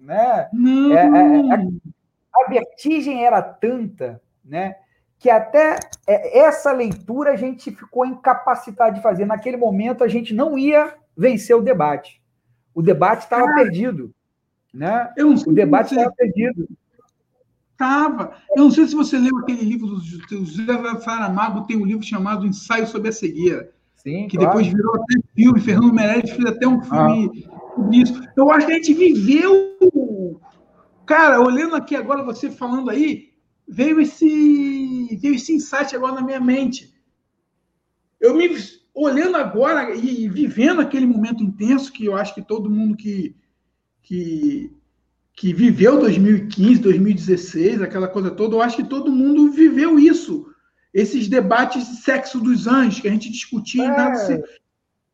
né? 0.00 0.48
É, 0.92 0.94
é, 0.94 1.54
é, 1.54 1.68
a 2.34 2.48
vertigem 2.48 3.24
era 3.24 3.42
tanta, 3.42 4.20
né? 4.44 4.76
Que 5.18 5.28
até 5.28 5.78
é, 6.06 6.38
essa 6.38 6.72
leitura 6.72 7.32
a 7.32 7.36
gente 7.36 7.70
ficou 7.70 8.06
incapacitado 8.06 8.94
de 8.94 9.02
fazer. 9.02 9.26
Naquele 9.26 9.58
momento 9.58 10.02
a 10.02 10.08
gente 10.08 10.32
não 10.32 10.56
ia 10.56 10.94
vencer 11.16 11.54
o 11.54 11.62
debate. 11.62 12.22
O 12.74 12.80
debate 12.80 13.24
estava 13.24 13.44
ah, 13.50 13.54
perdido, 13.54 14.14
né? 14.72 15.12
o 15.46 15.52
debate 15.52 15.94
estava 15.94 16.14
perdido. 16.14 16.66
Estava. 17.80 18.36
Eu 18.54 18.64
não 18.64 18.70
sei 18.70 18.86
se 18.86 18.94
você 18.94 19.18
leu 19.18 19.38
aquele 19.38 19.62
livro 19.62 19.86
do 19.86 20.00
José 20.00 21.00
Saramago, 21.00 21.66
tem 21.66 21.78
um 21.78 21.86
livro 21.86 22.04
chamado 22.04 22.46
Ensaio 22.46 22.86
sobre 22.86 23.08
a 23.08 23.12
Cegueira. 23.12 23.72
Sim, 23.96 24.28
que 24.28 24.36
claro. 24.36 24.58
depois 24.58 24.66
virou 24.66 24.94
até 24.96 25.14
filme. 25.34 25.60
Fernando 25.60 25.94
Meirelles 25.94 26.30
fez 26.30 26.44
até 26.44 26.68
um 26.68 26.82
filme 26.82 27.46
ah 27.46 27.60
sobre 27.74 27.96
isso. 27.96 28.22
Eu 28.36 28.50
acho 28.50 28.66
que 28.66 28.72
a 28.72 28.76
gente 28.76 28.92
viveu. 28.92 30.40
Cara, 31.06 31.40
olhando 31.40 31.74
aqui 31.74 31.96
agora, 31.96 32.22
você 32.22 32.50
falando 32.50 32.90
aí, 32.90 33.30
veio 33.66 33.98
esse, 33.98 35.18
veio 35.20 35.34
esse 35.34 35.54
insight 35.54 35.96
agora 35.96 36.16
na 36.16 36.22
minha 36.22 36.40
mente. 36.40 36.92
Eu 38.20 38.36
me 38.36 38.54
olhando 38.94 39.36
agora 39.36 39.94
e 39.94 40.28
vivendo 40.28 40.80
aquele 40.80 41.06
momento 41.06 41.42
intenso 41.42 41.90
que 41.90 42.04
eu 42.04 42.14
acho 42.14 42.34
que 42.34 42.42
todo 42.42 42.70
mundo 42.70 42.94
que, 42.94 43.34
que, 44.02 44.70
que 45.34 45.52
viveu 45.52 45.98
2015, 45.98 46.80
2016, 46.80 47.82
aquela 47.82 48.08
coisa 48.08 48.30
toda, 48.30 48.56
eu 48.56 48.62
acho 48.62 48.76
que 48.76 48.88
todo 48.88 49.12
mundo 49.12 49.50
viveu 49.50 49.98
isso. 49.98 50.46
Esses 50.92 51.28
debates 51.28 51.88
de 51.88 51.96
sexo 51.96 52.40
dos 52.40 52.66
anjos 52.66 53.00
que 53.00 53.08
a 53.08 53.10
gente 53.10 53.30
discutia, 53.30 53.84
é. 53.84 54.42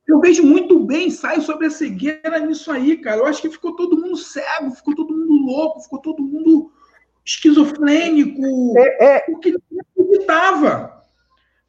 eu 0.08 0.18
vejo 0.20 0.42
muito 0.42 0.80
bem 0.80 1.08
ensaio 1.08 1.42
sobre 1.42 1.66
a 1.66 1.70
cegueira 1.70 2.40
nisso 2.40 2.72
aí, 2.72 2.96
cara. 2.96 3.18
Eu 3.18 3.26
acho 3.26 3.42
que 3.42 3.50
ficou 3.50 3.76
todo 3.76 4.00
mundo 4.00 4.16
cego, 4.16 4.70
ficou 4.70 4.94
todo 4.94 5.14
mundo 5.14 5.46
louco, 5.46 5.82
ficou 5.82 6.00
todo 6.00 6.22
mundo 6.22 6.70
esquizofrênico, 7.24 8.78
é, 8.78 9.16
é... 9.16 9.20
porque 9.20 9.52
não 9.52 9.80
acreditava. 9.80 10.96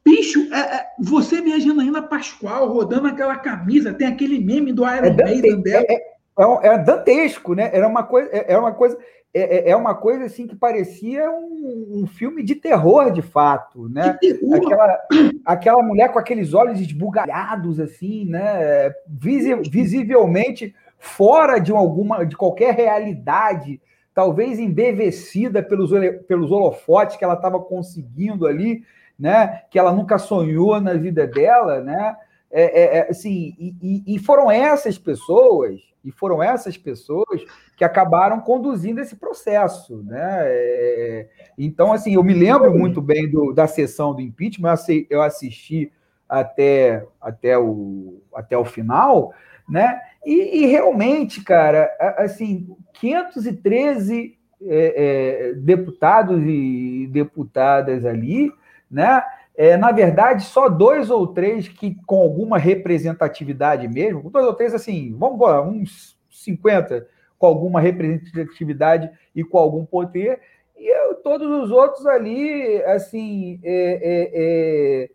Bicho, 0.05 0.47
é, 0.53 0.59
é, 0.59 0.85
você 0.99 1.41
me 1.41 1.59
Janaína 1.59 2.01
Pascoal 2.01 2.71
rodando 2.71 3.07
aquela 3.07 3.35
camisa, 3.35 3.93
tem 3.93 4.07
aquele 4.07 4.39
meme 4.39 4.71
do 4.71 4.83
Iron 4.83 5.07
é 5.07 5.23
Maiden 5.23 5.61
dela. 5.61 5.85
É, 5.89 6.16
é, 6.37 6.67
é, 6.67 6.77
dantesco, 6.77 7.55
né? 7.55 7.69
Era 7.73 7.87
uma 7.87 8.03
coisa, 8.03 8.29
é, 8.31 8.57
uma 8.57 8.71
coisa 8.71 8.97
é, 9.33 9.69
é, 9.69 9.69
é 9.71 9.75
uma 9.75 9.93
coisa 9.93 10.25
assim 10.25 10.47
que 10.47 10.55
parecia 10.55 11.29
um, 11.29 12.01
um 12.01 12.07
filme 12.07 12.43
de 12.43 12.55
terror, 12.55 13.11
de 13.11 13.21
fato, 13.21 13.87
né? 13.89 14.17
Aquela, 14.53 14.99
aquela 15.45 15.83
mulher 15.83 16.11
com 16.11 16.19
aqueles 16.19 16.53
olhos 16.53 16.79
esbugalhados, 16.79 17.79
assim, 17.79 18.25
né? 18.25 18.91
visivelmente 19.07 20.73
fora 20.97 21.59
de 21.59 21.71
alguma, 21.71 22.25
de 22.25 22.35
qualquer 22.35 22.73
realidade, 22.73 23.79
talvez 24.13 24.57
embevecida 24.57 25.61
pelos, 25.61 25.91
pelos 26.27 26.51
holofotes 26.51 27.17
que 27.17 27.23
ela 27.23 27.35
estava 27.35 27.59
conseguindo 27.59 28.47
ali, 28.47 28.83
né? 29.19 29.61
Que 29.69 29.77
ela 29.77 29.91
nunca 29.91 30.17
sonhou 30.17 30.81
na 30.81 30.93
vida 30.93 31.27
dela, 31.27 31.81
né? 31.81 32.15
É, 32.49 32.63
é, 32.63 32.97
é 32.97 33.09
assim, 33.09 33.55
e, 33.59 34.03
e 34.15 34.19
foram 34.19 34.49
essas 34.49 34.97
pessoas 34.97 35.81
e 36.07 36.11
foram 36.11 36.41
essas 36.41 36.77
pessoas 36.77 37.43
que 37.75 37.83
acabaram 37.83 38.39
conduzindo 38.39 39.01
esse 39.01 39.17
processo. 39.17 40.01
Né? 40.03 40.39
É, 40.45 41.27
então, 41.57 41.91
assim, 41.91 42.15
eu 42.15 42.23
me 42.23 42.33
lembro 42.33 42.73
muito 42.73 43.01
bem 43.01 43.29
do, 43.29 43.51
da 43.51 43.67
sessão 43.67 44.15
do 44.15 44.21
impeachment, 44.21 44.75
eu 45.09 45.21
assisti 45.21 45.91
até, 46.29 47.05
até, 47.19 47.57
o, 47.57 48.21
até 48.33 48.57
o 48.57 48.63
final, 48.63 49.33
né? 49.67 49.99
E, 50.25 50.63
e 50.63 50.65
realmente, 50.65 51.43
cara, 51.43 51.89
assim, 52.17 52.67
513 52.93 54.37
é, 54.61 55.49
é, 55.49 55.53
deputados 55.53 56.41
e 56.45 57.07
deputadas 57.11 58.05
ali, 58.05 58.51
né? 58.89 59.21
É, 59.57 59.75
na 59.75 59.91
verdade, 59.91 60.43
só 60.43 60.69
dois 60.69 61.09
ou 61.09 61.25
três 61.25 61.67
que 61.67 61.97
com 62.05 62.21
alguma 62.21 62.59
representatividade 62.59 63.87
mesmo, 63.87 64.29
dois 64.29 64.45
ou 64.45 64.53
três, 64.53 64.71
assim, 64.71 65.15
vamos 65.17 65.35
embora, 65.35 65.63
uns 65.63 66.15
50 66.29 67.07
com 67.39 67.47
alguma 67.47 67.81
representatividade 67.81 69.09
e 69.35 69.43
com 69.43 69.57
algum 69.57 69.83
poder, 69.83 70.39
e 70.77 70.87
eu, 70.87 71.15
todos 71.15 71.49
os 71.63 71.71
outros 71.71 72.05
ali, 72.05 72.83
assim, 72.83 73.59
é, 73.63 73.99
é, 74.03 74.31
é, 74.35 75.09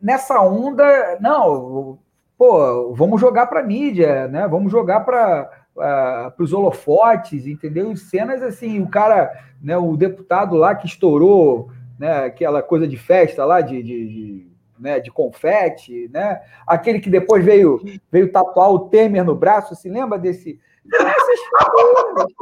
nessa 0.00 0.42
onda, 0.42 1.18
não, 1.20 1.98
pô, 2.36 2.92
vamos 2.92 3.18
jogar 3.18 3.46
para 3.46 3.62
mídia, 3.62 4.28
né? 4.28 4.46
Vamos 4.46 4.70
jogar 4.70 5.00
para 5.00 5.50
uh, 5.74 6.42
os 6.42 6.52
holofotes, 6.52 7.46
entendeu? 7.46 7.96
cenas 7.96 8.42
assim, 8.42 8.80
o 8.80 8.88
cara, 8.88 9.32
né, 9.62 9.76
o 9.76 9.96
deputado 9.96 10.54
lá 10.56 10.74
que 10.74 10.86
estourou 10.86 11.70
né, 12.00 12.24
aquela 12.24 12.62
coisa 12.62 12.88
de 12.88 12.96
festa 12.96 13.44
lá, 13.44 13.60
de, 13.60 13.82
de, 13.82 14.08
de, 14.08 14.46
né, 14.78 14.98
de 14.98 15.10
confete, 15.10 16.08
né? 16.10 16.40
aquele 16.66 16.98
que 16.98 17.10
depois 17.10 17.44
veio, 17.44 17.78
veio 18.10 18.32
tatuar 18.32 18.70
o 18.70 18.88
Temer 18.88 19.22
no 19.22 19.34
braço, 19.34 19.76
se 19.76 19.90
lembra 19.90 20.18
desse? 20.18 20.58
Essas 20.90 21.40
figuras, 21.58 22.32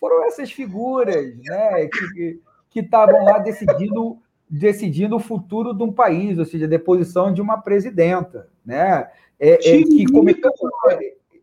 foram 0.00 0.24
essas 0.24 0.50
figuras 0.50 1.36
né, 1.44 1.86
que 2.70 2.80
estavam 2.80 3.22
lá 3.24 3.38
decidindo, 3.38 4.18
decidindo 4.48 5.16
o 5.16 5.20
futuro 5.20 5.74
de 5.74 5.82
um 5.82 5.92
país, 5.92 6.38
ou 6.38 6.46
seja, 6.46 6.64
a 6.64 6.68
deposição 6.68 7.30
de 7.30 7.42
uma 7.42 7.60
presidenta, 7.60 8.48
né? 8.64 9.10
É, 9.38 9.52
é, 9.52 9.82
que 9.82 10.06
cometeu, 10.06 10.50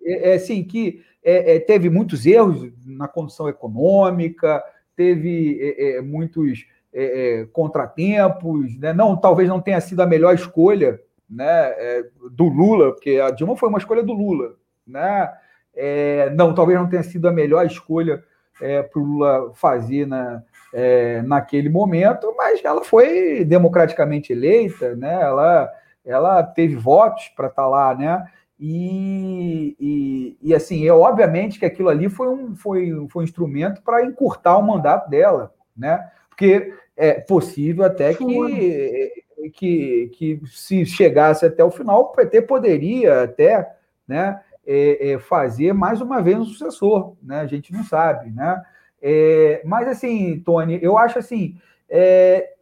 é, 0.04 0.32
é, 0.32 0.34
assim, 0.34 0.64
que 0.64 1.04
é, 1.24 1.56
é, 1.56 1.60
teve 1.60 1.92
muitos 1.92 2.26
erros 2.26 2.74
na 2.84 3.08
condição 3.08 3.48
econômica, 3.48 4.64
teve 4.96 6.02
muitos 6.04 6.66
é, 6.98 7.42
é, 7.42 7.46
contratempos, 7.48 8.80
né? 8.80 8.94
não, 8.94 9.18
talvez 9.18 9.50
não 9.50 9.60
tenha 9.60 9.82
sido 9.82 10.02
a 10.02 10.06
melhor 10.06 10.34
escolha 10.34 10.98
né, 11.30 11.46
é, 11.46 12.06
do 12.32 12.48
Lula, 12.48 12.94
porque 12.94 13.20
a 13.20 13.32
Dilma 13.32 13.58
foi 13.58 13.68
uma 13.68 13.78
escolha 13.78 14.02
do 14.02 14.14
Lula, 14.14 14.54
né? 14.88 15.30
É, 15.76 16.30
não, 16.30 16.54
talvez 16.54 16.80
não 16.80 16.88
tenha 16.88 17.04
sido 17.04 17.28
a 17.28 17.34
melhor 17.34 17.66
escolha 17.66 18.24
para 18.58 19.02
o 19.02 19.04
Lula 19.04 19.52
fazer 19.56 20.08
na, 20.08 20.42
naquele 21.26 21.68
momento, 21.68 22.34
mas 22.38 22.64
ela 22.64 22.82
foi 22.82 23.44
democraticamente 23.44 24.32
eleita, 24.32 24.96
né? 24.96 25.20
Ela, 25.22 25.70
ela 26.06 26.44
teve 26.44 26.76
votos 26.76 27.28
para 27.36 27.48
estar 27.48 27.64
tá 27.64 27.68
lá, 27.68 27.94
né? 27.94 28.26
E, 28.58 29.76
e, 29.78 30.38
e, 30.42 30.56
assim, 30.56 30.88
é 30.88 30.94
obviamente 30.94 31.60
que 31.60 31.66
aquilo 31.66 31.90
ali 31.90 32.08
foi 32.08 32.30
um, 32.30 32.56
foi, 32.56 32.90
foi 33.10 33.24
um 33.24 33.26
instrumento 33.26 33.82
para 33.82 34.06
encurtar 34.06 34.58
o 34.58 34.64
mandato 34.64 35.10
dela, 35.10 35.54
né? 35.76 36.10
Porque 36.30 36.74
é 36.96 37.14
possível 37.14 37.84
até 37.86 38.14
que, 38.14 39.24
que, 39.54 40.12
que 40.14 40.42
se 40.48 40.86
chegasse 40.86 41.46
até 41.46 41.64
o 41.64 41.72
final, 41.72 42.02
o 42.02 42.06
PT 42.12 42.44
poderia 42.44 43.24
até 43.24 43.76
né, 44.08 44.42
é, 44.66 45.12
é, 45.12 45.20
fazer 45.20 45.74
mais 45.74 46.02
uma 46.02 46.22
vez 46.22 46.38
um 46.38 46.46
sucessor, 46.46 47.16
né? 47.22 47.42
A 47.42 47.48
gente 47.48 47.74
não 47.74 47.84
sabe, 47.84 48.32
né? 48.32 48.62
É, 49.02 49.62
mas 49.66 49.88
assim, 49.88 50.40
Tony, 50.40 50.80
eu 50.82 50.98
acho 50.98 51.20
assim 51.20 51.58
é, 51.90 52.54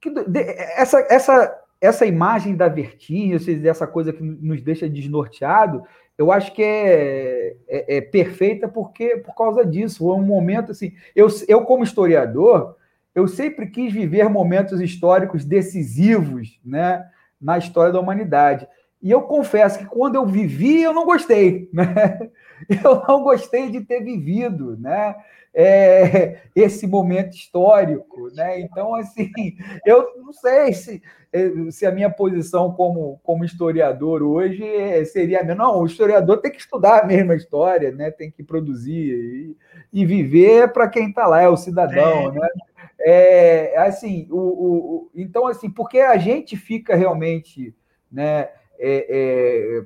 que 0.00 0.10
de, 0.10 0.40
essa, 0.40 1.06
essa, 1.10 1.62
essa 1.80 2.06
imagem 2.06 2.56
da 2.56 2.68
vertigem, 2.68 3.38
seja, 3.38 3.60
dessa 3.60 3.86
coisa 3.86 4.12
que 4.12 4.22
nos 4.22 4.62
deixa 4.62 4.88
desnorteado, 4.88 5.82
eu 6.16 6.32
acho 6.32 6.52
que 6.52 6.62
é, 6.62 7.56
é, 7.68 7.96
é, 7.96 8.00
perfeita 8.00 8.66
porque 8.66 9.18
por 9.18 9.34
causa 9.36 9.64
disso. 9.64 9.98
Foi 9.98 10.16
um 10.16 10.22
momento 10.22 10.72
assim. 10.72 10.92
Eu, 11.14 11.28
eu 11.46 11.62
como 11.62 11.84
historiador, 11.84 12.76
eu 13.14 13.26
sempre 13.26 13.66
quis 13.66 13.92
viver 13.92 14.28
momentos 14.28 14.80
históricos 14.80 15.44
decisivos 15.44 16.60
né, 16.64 17.04
na 17.40 17.58
história 17.58 17.92
da 17.92 18.00
humanidade. 18.00 18.66
E 19.00 19.10
eu 19.10 19.22
confesso 19.22 19.78
que 19.78 19.86
quando 19.86 20.16
eu 20.16 20.26
vivi, 20.26 20.82
eu 20.82 20.92
não 20.92 21.04
gostei, 21.04 21.68
né? 21.72 22.30
Eu 22.82 23.02
não 23.06 23.22
gostei 23.22 23.70
de 23.70 23.80
ter 23.82 24.02
vivido, 24.02 24.76
né? 24.78 25.14
É, 25.54 26.40
esse 26.54 26.86
momento 26.86 27.34
histórico, 27.34 28.28
né? 28.34 28.60
Então, 28.60 28.94
assim, 28.94 29.30
eu 29.86 30.12
não 30.18 30.32
sei 30.32 30.72
se, 30.72 31.02
se 31.70 31.86
a 31.86 31.92
minha 31.92 32.10
posição 32.10 32.72
como, 32.72 33.18
como 33.22 33.44
historiador 33.44 34.22
hoje 34.22 34.62
seria 35.06 35.40
a 35.40 35.44
mesma. 35.44 35.64
Não, 35.64 35.80
o 35.80 35.86
historiador 35.86 36.38
tem 36.38 36.50
que 36.50 36.60
estudar 36.60 37.00
a 37.00 37.06
mesma 37.06 37.34
história, 37.34 37.92
né? 37.92 38.10
Tem 38.10 38.30
que 38.30 38.42
produzir 38.42 38.92
e, 38.92 39.56
e 39.92 40.04
viver 40.04 40.72
para 40.72 40.88
quem 40.88 41.08
está 41.08 41.26
lá, 41.26 41.40
é 41.40 41.48
o 41.48 41.56
cidadão, 41.56 42.30
é. 42.30 42.32
né? 42.32 42.48
É, 43.00 43.78
assim, 43.78 44.26
o, 44.30 44.36
o, 44.36 45.10
então, 45.14 45.46
assim, 45.46 45.70
porque 45.70 46.00
a 46.00 46.16
gente 46.16 46.56
fica 46.56 46.96
realmente, 46.96 47.74
né? 48.10 48.48
É, 48.78 49.84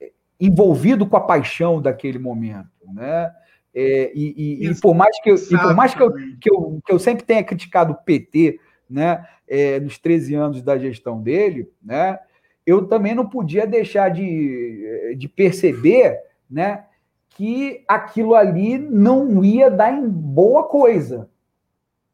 é, 0.00 0.10
envolvido 0.40 1.06
com 1.06 1.16
a 1.16 1.20
paixão 1.20 1.80
daquele 1.80 2.18
momento, 2.18 2.68
né? 2.92 3.32
É, 3.74 4.12
e, 4.14 4.34
e, 4.36 4.68
e, 4.68 4.80
por 4.80 4.94
mais 4.94 5.18
que 5.22 5.30
eu, 5.30 5.36
por 5.36 5.74
mais 5.74 5.94
que 5.94 6.02
eu, 6.02 6.12
que 6.12 6.52
eu, 6.52 6.80
que 6.84 6.92
eu 6.92 6.98
sempre 6.98 7.24
tenha 7.24 7.42
criticado 7.42 7.92
o 7.92 7.96
PT, 7.96 8.60
né, 8.90 9.26
é, 9.48 9.80
nos 9.80 9.98
13 9.98 10.34
anos 10.34 10.62
da 10.62 10.76
gestão 10.76 11.22
dele, 11.22 11.70
né, 11.82 12.18
eu 12.66 12.86
também 12.86 13.14
não 13.14 13.26
podia 13.26 13.66
deixar 13.66 14.10
de, 14.10 15.16
de 15.16 15.26
perceber, 15.28 16.20
né, 16.50 16.84
que 17.30 17.82
aquilo 17.88 18.34
ali 18.34 18.76
não 18.76 19.42
ia 19.42 19.70
dar 19.70 19.90
em 19.90 20.06
boa 20.06 20.64
coisa, 20.64 21.30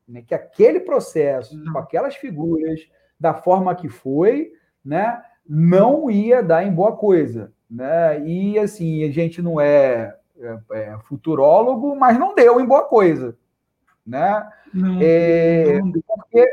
né, 0.06 0.22
que 0.24 0.34
aquele 0.34 0.78
processo, 0.78 1.60
com 1.72 1.78
aquelas 1.78 2.14
figuras, 2.14 2.80
da 3.18 3.34
forma 3.34 3.74
que 3.74 3.88
foi, 3.88 4.52
né, 4.84 5.20
não 5.48 6.10
ia 6.10 6.42
dar 6.42 6.64
em 6.64 6.72
boa 6.72 6.96
coisa, 6.96 7.52
né? 7.70 8.20
E 8.26 8.58
assim, 8.58 9.04
a 9.04 9.10
gente 9.10 9.40
não 9.40 9.60
é, 9.60 10.14
é, 10.38 10.58
é 10.72 10.98
futurólogo, 11.04 11.96
mas 11.96 12.18
não 12.18 12.34
deu 12.34 12.60
em 12.60 12.66
boa 12.66 12.82
coisa, 12.82 13.36
né? 14.06 14.46
Não, 14.74 14.98
é, 15.00 15.80
não 15.80 15.92
porque 15.92 16.46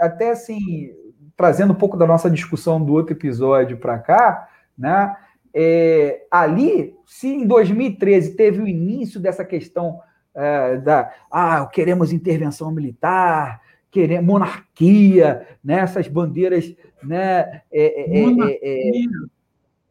até 0.00 0.30
assim, 0.30 0.90
trazendo 1.36 1.72
um 1.72 1.76
pouco 1.76 1.96
da 1.96 2.06
nossa 2.06 2.30
discussão 2.30 2.82
do 2.82 2.94
outro 2.94 3.14
episódio 3.14 3.76
para 3.76 3.98
cá, 3.98 4.48
né? 4.76 5.14
É, 5.56 6.26
ali, 6.30 6.96
se 7.06 7.28
em 7.28 7.46
2013 7.46 8.34
teve 8.34 8.60
o 8.60 8.66
início 8.66 9.20
dessa 9.20 9.44
questão 9.44 10.00
é, 10.34 10.78
da 10.78 11.12
ah, 11.30 11.64
queremos 11.66 12.12
intervenção 12.12 12.72
militar, 12.72 13.60
queremos 13.94 14.26
monarquia, 14.26 15.46
né? 15.62 15.78
essas 15.78 16.08
bandeiras 16.08 16.74
né? 17.00 17.62
É, 17.72 18.02
é, 18.02 18.20
é, 18.20 19.02
é 19.02 19.04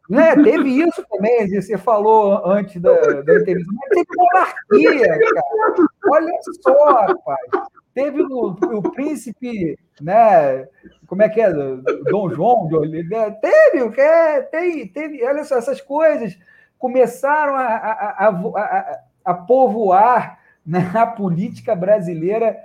né? 0.08 0.34
Teve 0.34 0.68
isso 0.68 1.02
também, 1.10 1.48
você 1.48 1.78
falou 1.78 2.46
antes 2.46 2.80
da, 2.80 2.92
da 2.92 3.36
entrevista, 3.36 3.72
mas 3.72 3.88
teve 3.88 4.06
monarquia, 4.14 5.18
cara. 5.18 5.88
Olha 6.10 6.32
só, 6.60 6.92
rapaz. 7.06 7.40
Teve 7.94 8.22
o, 8.22 8.48
o 8.48 8.82
príncipe, 8.82 9.78
né? 10.02 10.68
Como 11.06 11.22
é 11.22 11.28
que 11.30 11.40
é? 11.40 11.50
Dom 12.10 12.28
João 12.28 12.66
de 12.66 12.76
Oliveira. 12.76 13.30
Teve, 13.40 13.90
que 13.92 14.00
é, 14.00 14.42
tem, 14.42 14.86
teve, 14.88 15.24
olha 15.24 15.44
só, 15.44 15.56
essas 15.56 15.80
coisas 15.80 16.36
começaram 16.76 17.54
a, 17.54 17.64
a, 17.64 18.28
a, 18.28 18.98
a 19.24 19.34
povoar 19.34 20.38
né, 20.66 20.90
a 20.94 21.06
política 21.06 21.74
brasileira 21.74 22.56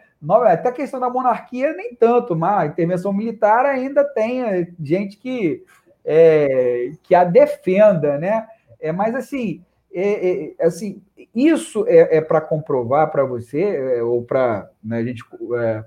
até 0.48 0.70
a 0.70 0.74
questão 0.74 1.00
da 1.00 1.10
monarquia, 1.10 1.74
nem 1.74 1.96
tanto, 1.96 2.36
mas 2.36 2.60
a 2.60 2.66
intervenção 2.66 3.14
militar 3.14 3.66
ainda 3.66 4.04
tem 4.04 4.42
eh, 4.44 4.68
gente 4.82 5.18
que, 5.18 5.64
é, 6.04 6.92
que 7.04 7.16
a 7.16 7.24
defenda, 7.24 8.18
né? 8.18 8.46
É, 8.82 8.92
mas, 8.92 9.16
assim, 9.16 9.64
é, 9.94 10.54
é, 10.60 10.66
assim 10.66 11.02
isso 11.34 11.86
é, 11.88 12.18
é 12.18 12.22
para 12.22 12.42
comprovar 12.42 13.10
para 13.12 13.24
você, 13.24 13.62
é, 13.62 14.04
ou 14.04 14.24
para 14.24 14.70
né, 14.84 14.98
a 14.98 15.06
gente 15.06 15.24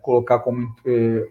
colocar 0.00 0.38
como 0.38 0.74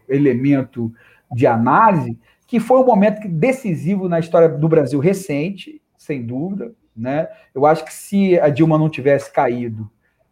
elemento 0.08 0.92
de 1.32 1.48
análise, 1.48 2.20
que 2.46 2.60
foi 2.60 2.80
um 2.80 2.86
momento 2.86 3.28
decisivo 3.28 4.10
na 4.10 4.20
história 4.20 4.50
do 4.50 4.68
Brasil 4.68 5.00
recente, 5.00 5.82
sem 5.98 6.26
dúvida. 6.26 6.74
Né? 6.96 7.28
Eu 7.56 7.66
acho 7.66 7.86
que 7.86 7.94
se 7.94 8.38
a 8.40 8.50
Dilma 8.50 8.78
não 8.78 8.90
tivesse 8.90 9.32
caído, 9.32 9.90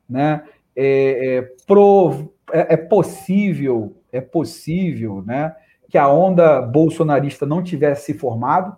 né, 0.10 0.44
é, 0.76 1.38
é, 1.38 1.42
pro, 1.68 2.34
é, 2.52 2.74
é, 2.74 2.78
possível, 2.78 3.96
é 4.12 4.22
possível, 4.22 5.24
né, 5.26 5.56
que 5.90 5.98
a 5.98 6.08
onda 6.08 6.62
bolsonarista 6.62 7.46
não 7.46 7.64
tivesse 7.64 8.06
se 8.06 8.14
formado, 8.14 8.76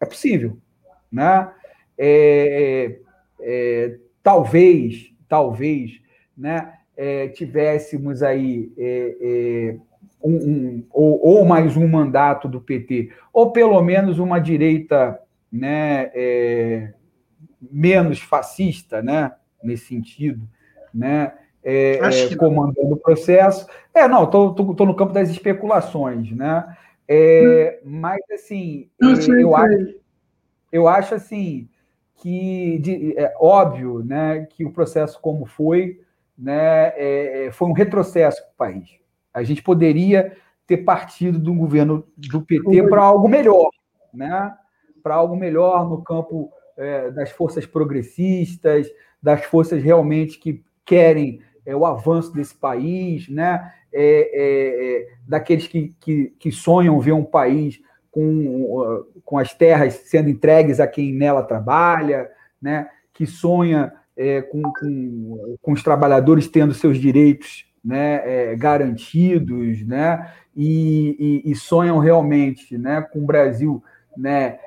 é 0.00 0.06
possível, 0.06 0.56
né? 1.10 1.50
É, 1.96 2.98
é, 3.40 3.98
talvez, 4.22 5.12
talvez, 5.28 6.00
né, 6.36 6.72
é, 6.96 7.28
tivéssemos 7.28 8.22
aí 8.22 8.72
é, 8.76 9.16
é, 9.20 9.76
um, 10.22 10.34
um, 10.34 10.86
ou, 10.90 11.26
ou, 11.26 11.44
mais 11.44 11.76
um 11.76 11.86
mandato 11.86 12.48
do 12.48 12.60
PT, 12.60 13.10
ou 13.32 13.52
pelo 13.52 13.80
menos 13.82 14.18
uma 14.18 14.38
direita, 14.38 15.18
né, 15.50 16.10
é, 16.14 16.94
menos 17.60 18.20
fascista, 18.20 19.02
né, 19.02 19.32
nesse 19.62 19.86
sentido, 19.86 20.48
né? 20.92 21.32
É, 21.62 21.98
é, 21.98 22.36
comandando 22.36 22.94
o 22.94 22.96
processo. 22.96 23.66
É, 23.92 24.06
não, 24.06 24.24
estou 24.24 24.86
no 24.86 24.94
campo 24.94 25.12
das 25.12 25.28
especulações, 25.28 26.30
né? 26.32 26.76
É, 27.06 27.80
hum. 27.84 27.90
Mas, 28.00 28.20
assim, 28.32 28.88
eu, 29.00 29.10
é, 29.10 29.42
eu 29.42 29.56
acho, 29.56 29.94
eu 30.72 30.88
acho, 30.88 31.14
assim, 31.14 31.68
que 32.16 32.78
de, 32.78 33.14
é 33.18 33.34
óbvio 33.40 34.04
né, 34.04 34.46
que 34.50 34.64
o 34.64 34.72
processo 34.72 35.20
como 35.20 35.46
foi, 35.46 36.00
né, 36.36 36.92
é, 36.96 37.46
é 37.46 37.52
foi 37.52 37.68
um 37.68 37.72
retrocesso 37.72 38.42
para 38.42 38.52
o 38.52 38.56
país. 38.56 38.90
A 39.32 39.42
gente 39.42 39.62
poderia 39.62 40.36
ter 40.66 40.78
partido 40.78 41.38
do 41.38 41.54
governo 41.54 42.04
do 42.16 42.42
PT 42.42 42.88
para 42.88 43.02
algo 43.02 43.26
melhor, 43.28 43.70
né? 44.12 44.54
para 45.02 45.14
algo 45.14 45.34
melhor 45.34 45.88
no 45.88 46.02
campo 46.02 46.52
é, 46.76 47.10
das 47.10 47.30
forças 47.30 47.64
progressistas, 47.64 48.86
das 49.22 49.44
forças 49.44 49.82
realmente 49.82 50.38
que 50.38 50.62
querem 50.88 51.40
é, 51.66 51.76
o 51.76 51.84
avanço 51.84 52.32
desse 52.32 52.54
país, 52.54 53.28
né? 53.28 53.70
É, 53.92 54.00
é, 54.02 55.02
é, 55.02 55.08
daqueles 55.26 55.66
que, 55.66 55.94
que, 56.00 56.32
que, 56.38 56.50
sonham 56.50 56.98
ver 56.98 57.12
um 57.12 57.24
país 57.24 57.80
com, 58.10 59.04
com 59.24 59.38
as 59.38 59.54
terras 59.54 59.94
sendo 59.94 60.28
entregues 60.28 60.78
a 60.78 60.86
quem 60.86 61.14
nela 61.14 61.42
trabalha, 61.42 62.28
né? 62.60 62.88
que 63.14 63.26
sonha 63.26 63.92
é, 64.16 64.42
com, 64.42 64.62
com, 64.62 65.56
com, 65.62 65.72
os 65.72 65.82
trabalhadores 65.82 66.48
tendo 66.48 66.74
seus 66.74 66.98
direitos 66.98 67.66
né? 67.82 68.50
É, 68.52 68.56
garantidos, 68.56 69.86
né? 69.86 70.32
E, 70.54 71.42
e, 71.46 71.50
e, 71.50 71.54
sonham 71.54 71.98
realmente 71.98 72.76
né? 72.76 73.00
com 73.00 73.20
o 73.20 73.26
Brasil 73.26 73.82
né? 74.16 74.58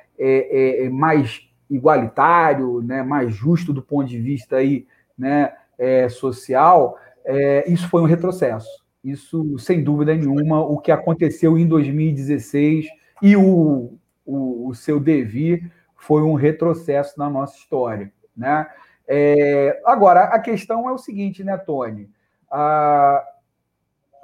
mais 0.90 1.48
igualitário, 1.70 2.82
né? 2.82 3.02
mais 3.02 3.32
justo 3.32 3.72
do 3.72 3.82
ponto 3.82 4.08
de 4.08 4.18
vista 4.18 4.56
aí, 4.56 4.86
né? 5.16 5.52
É, 5.82 6.08
social, 6.08 6.96
é, 7.24 7.68
isso 7.70 7.88
foi 7.88 8.00
um 8.00 8.06
retrocesso. 8.06 8.68
Isso, 9.02 9.58
sem 9.58 9.82
dúvida 9.82 10.14
nenhuma, 10.14 10.60
o 10.60 10.78
que 10.78 10.92
aconteceu 10.92 11.58
em 11.58 11.66
2016 11.66 12.86
e 13.20 13.36
o, 13.36 13.98
o, 14.24 14.68
o 14.68 14.74
seu 14.74 15.00
devir 15.00 15.72
foi 15.96 16.22
um 16.22 16.34
retrocesso 16.34 17.18
na 17.18 17.28
nossa 17.28 17.56
história. 17.56 18.12
Né? 18.36 18.64
É, 19.08 19.82
agora, 19.84 20.24
a 20.24 20.38
questão 20.38 20.88
é 20.88 20.92
o 20.92 20.98
seguinte, 20.98 21.42
né, 21.42 21.56
Tony? 21.56 22.08
Ah, 22.48 23.24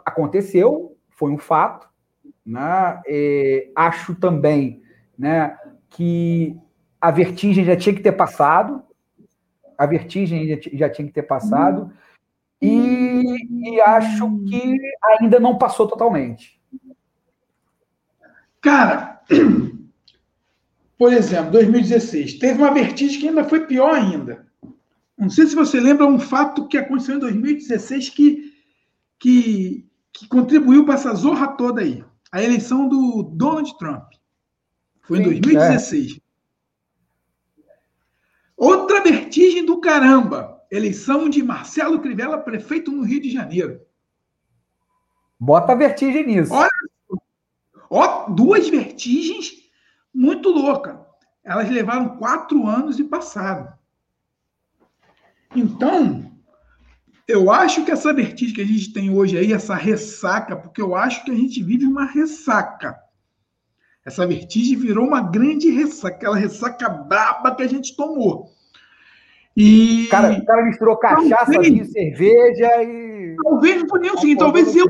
aconteceu, 0.07 0.97
foi 1.11 1.33
um 1.33 1.39
fato. 1.39 1.89
Né? 2.47 3.03
É, 3.09 3.69
acho 3.75 4.15
também 4.15 4.81
né, 5.19 5.59
que 5.91 6.57
a 7.01 7.11
vertigem 7.11 7.65
já 7.65 7.77
tinha 7.77 7.95
que 7.95 8.03
ter 8.03 8.13
passado, 8.13 8.83
a 9.79 9.87
vertigem 9.87 10.49
já, 10.49 10.57
já 10.73 10.91
tinha 10.91 11.07
que 11.07 11.15
ter 11.15 11.23
passado, 11.23 11.93
e, 12.61 13.23
e 13.71 13.81
acho 13.81 14.29
que 14.45 14.77
ainda 15.21 15.39
não 15.39 15.57
passou 15.57 15.87
totalmente. 15.87 16.61
Cara, 18.61 19.23
por 20.99 21.13
exemplo, 21.13 21.53
2016, 21.53 22.35
teve 22.35 22.61
uma 22.61 22.75
vertigem 22.75 23.21
que 23.21 23.29
ainda 23.29 23.45
foi 23.45 23.65
pior 23.67 23.95
ainda. 23.95 24.47
Não 25.17 25.31
sei 25.31 25.47
se 25.47 25.55
você 25.55 25.81
lembra 25.81 26.07
um 26.07 26.19
fato 26.19 26.67
que 26.67 26.77
aconteceu 26.77 27.17
em 27.17 27.21
2016 27.21 28.11
que, 28.11 28.53
que, 29.19 29.87
que 30.13 30.29
contribuiu 30.29 30.85
para 30.85 30.95
essa 30.95 31.15
zorra 31.15 31.49
toda 31.49 31.81
aí. 31.81 32.05
A 32.31 32.43
eleição 32.43 32.89
do 32.89 33.23
Donald 33.23 33.77
Trump. 33.79 34.05
Foi 35.03 35.19
Sim, 35.19 35.23
em 35.23 35.41
2016. 35.41 36.17
É. 36.17 36.28
Outra 38.59 39.01
vertigem 39.01 39.65
do 39.65 39.81
caramba. 39.81 40.61
Eleição 40.69 41.31
de 41.31 41.43
Marcelo 41.45 42.01
Crivella, 42.01 42.37
prefeito 42.39 42.91
no 42.91 43.05
Rio 43.05 43.23
de 43.23 43.31
Janeiro. 43.31 43.81
Bota 45.39 45.77
vertigem 45.77 46.27
nisso. 46.27 46.53
Olha, 46.53 46.69
ó, 47.89 48.29
duas 48.29 48.69
vertigens 48.69 49.53
muito 50.13 50.51
louca. 50.51 51.07
Elas 51.45 51.71
levaram 51.71 52.19
quatro 52.19 52.67
anos 52.67 52.99
e 52.99 53.05
passaram. 53.05 53.73
Então, 55.55 56.31
eu 57.29 57.51
acho 57.53 57.85
que 57.85 57.93
essa 57.93 58.13
vertigem 58.13 58.55
que 58.55 58.61
a 58.61 58.67
gente 58.67 58.93
tem 58.93 59.09
hoje 59.09 59.39
aí, 59.39 59.53
essa 59.53 59.77
ressaca, 59.77 60.57
porque 60.57 60.83
eu 60.83 60.97
acho 60.97 61.25
que 61.25 61.31
a 61.31 61.35
gente 61.35 61.63
vive 61.63 61.87
uma 61.87 62.05
ressaca. 62.05 62.99
Essa 64.05 64.27
vertigem 64.27 64.79
virou 64.79 65.07
uma 65.07 65.21
grande 65.21 65.71
ressaca, 65.71 66.17
aquela 66.17 66.37
ressaca 66.37 66.89
braba 66.89 67.55
que 67.55 67.63
a 67.63 67.69
gente 67.69 67.95
tomou. 67.97 68.51
E. 69.57 70.07
O 70.07 70.09
cara, 70.09 70.33
o 70.33 70.45
cara 70.47 70.65
misturou 70.65 70.97
cachaça, 70.97 71.53
talvez, 71.53 71.93
cerveja 71.93 72.83
e. 72.85 73.37
Talvez 73.43 73.83
não 73.83 73.89
foi 73.89 74.01
nem 74.01 74.11
o 74.11 74.19
seguinte, 74.19 74.39
talvez 74.39 74.75
eu 74.77 74.87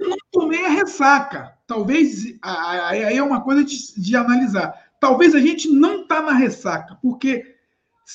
não 0.00 0.16
tomei 0.32 0.64
a 0.64 0.70
ressaca. 0.70 1.54
Talvez. 1.66 2.34
Aí 2.42 3.16
é 3.16 3.22
uma 3.22 3.42
coisa 3.42 3.62
de, 3.62 4.00
de 4.00 4.16
analisar. 4.16 4.74
Talvez 4.98 5.34
a 5.34 5.38
gente 5.38 5.68
não 5.70 6.02
está 6.02 6.20
na 6.20 6.32
ressaca, 6.32 6.98
porque 7.00 7.49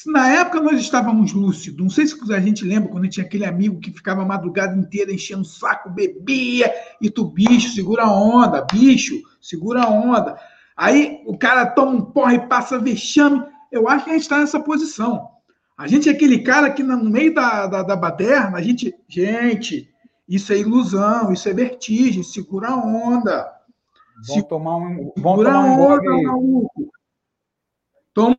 na 0.06 0.28
época 0.28 0.60
nós 0.62 0.80
estávamos 0.80 1.32
lúcidos, 1.32 1.80
não 1.80 1.90
sei 1.90 2.08
se 2.08 2.16
a 2.34 2.40
gente 2.40 2.66
lembra 2.66 2.90
quando 2.90 3.08
tinha 3.08 3.26
aquele 3.26 3.46
amigo 3.46 3.80
que 3.80 3.92
ficava 3.92 4.24
a 4.24 4.26
madrugada 4.26 4.76
inteira 4.76 5.14
enchendo 5.14 5.44
o 5.44 5.46
saco, 5.46 5.90
bebia, 5.90 6.74
e 7.00 7.10
tu, 7.10 7.26
bicho, 7.26 7.70
segura 7.74 8.04
a 8.04 8.12
onda, 8.12 8.66
bicho, 8.72 9.22
segura 9.40 9.84
a 9.84 9.90
onda. 9.90 10.38
Aí 10.76 11.22
o 11.26 11.38
cara 11.38 11.66
toma 11.68 11.92
um 11.92 12.02
porra 12.02 12.34
e 12.34 12.48
passa 12.48 12.80
vexame. 12.80 13.42
Eu 13.72 13.88
acho 13.88 14.04
que 14.04 14.10
a 14.10 14.14
gente 14.14 14.24
está 14.24 14.40
nessa 14.40 14.60
posição. 14.60 15.30
A 15.78 15.88
gente 15.88 16.10
é 16.10 16.12
aquele 16.12 16.40
cara 16.40 16.72
que 16.72 16.84
no 16.84 17.10
meio 17.10 17.34
da, 17.34 17.68
da, 17.68 17.84
da 17.84 17.96
baderna, 17.96 18.58
a 18.58 18.62
gente, 18.62 18.94
gente, 19.08 19.90
isso 20.28 20.52
é 20.52 20.58
ilusão, 20.58 21.32
isso 21.32 21.48
é 21.48 21.54
vertigem, 21.54 22.24
segura 22.24 22.70
a 22.70 22.76
onda. 22.76 23.54
Vão 24.28 24.42
tomar 24.42 24.78
um, 24.78 25.12
vão 25.18 25.38
segura 25.38 25.52
tomar 25.52 25.66
um 25.66 25.82
onda, 25.82 26.22
maluco. 26.24 26.92
Toma 28.14 28.38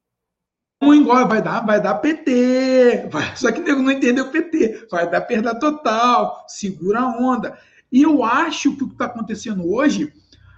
engole, 0.83 1.27
vai 1.27 1.43
dar, 1.43 1.61
vai 1.65 1.81
dar 1.81 1.95
PT. 1.97 3.09
Vai, 3.11 3.35
só 3.37 3.51
que 3.51 3.61
nego 3.61 3.83
não 3.83 3.93
entendeu 3.93 4.31
PT. 4.31 4.87
Vai 4.91 5.11
dar 5.11 5.23
perda 5.23 5.59
total, 5.59 6.45
segura 6.49 7.01
a 7.01 7.19
onda. 7.19 7.59
E 7.91 8.03
eu 8.03 8.23
acho 8.23 8.77
que 8.77 8.85
o 8.85 8.89
que 8.89 8.95
está 8.95 9.07
acontecendo 9.07 9.71
hoje, 9.71 10.13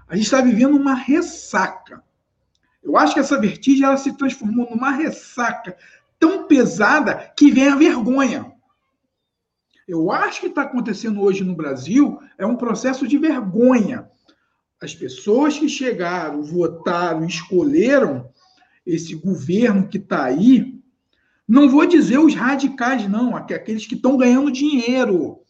a 0.09 0.16
gente 0.16 0.24
está 0.24 0.40
vivendo 0.40 0.76
uma 0.76 0.94
ressaca. 0.94 2.02
Eu 2.83 2.96
acho 2.96 3.14
que 3.14 3.20
essa 3.20 3.40
vertigem 3.40 3.85
ela 3.85 3.96
se 3.96 4.16
transformou 4.16 4.68
numa 4.70 4.90
ressaca 4.90 5.76
tão 6.18 6.44
pesada 6.46 7.33
que 7.37 7.50
vem 7.50 7.68
a 7.68 7.76
vergonha. 7.76 8.52
Eu 9.87 10.11
acho 10.11 10.40
que 10.40 10.46
está 10.48 10.62
acontecendo 10.62 11.20
hoje 11.22 11.44
no 11.44 11.54
Brasil 11.54 12.20
é 12.37 12.44
um 12.44 12.57
processo 12.57 13.07
de 13.07 13.16
vergonha. 13.16 14.09
As 14.81 14.94
pessoas 14.94 15.59
que 15.59 15.68
chegaram, 15.68 16.42
votaram, 16.42 17.24
escolheram, 17.24 18.31
esse 18.88 19.14
governo 19.14 19.87
que 19.87 19.98
está 19.98 20.24
aí, 20.24 20.81
não 21.46 21.68
vou 21.68 21.85
dizer 21.87 22.18
os 22.18 22.35
radicais, 22.35 23.07
não, 23.09 23.37
aqueles 23.37 23.87
que 23.87 23.94
estão 23.94 24.16
ganhando 24.16 24.51
dinheiro. 24.51 25.40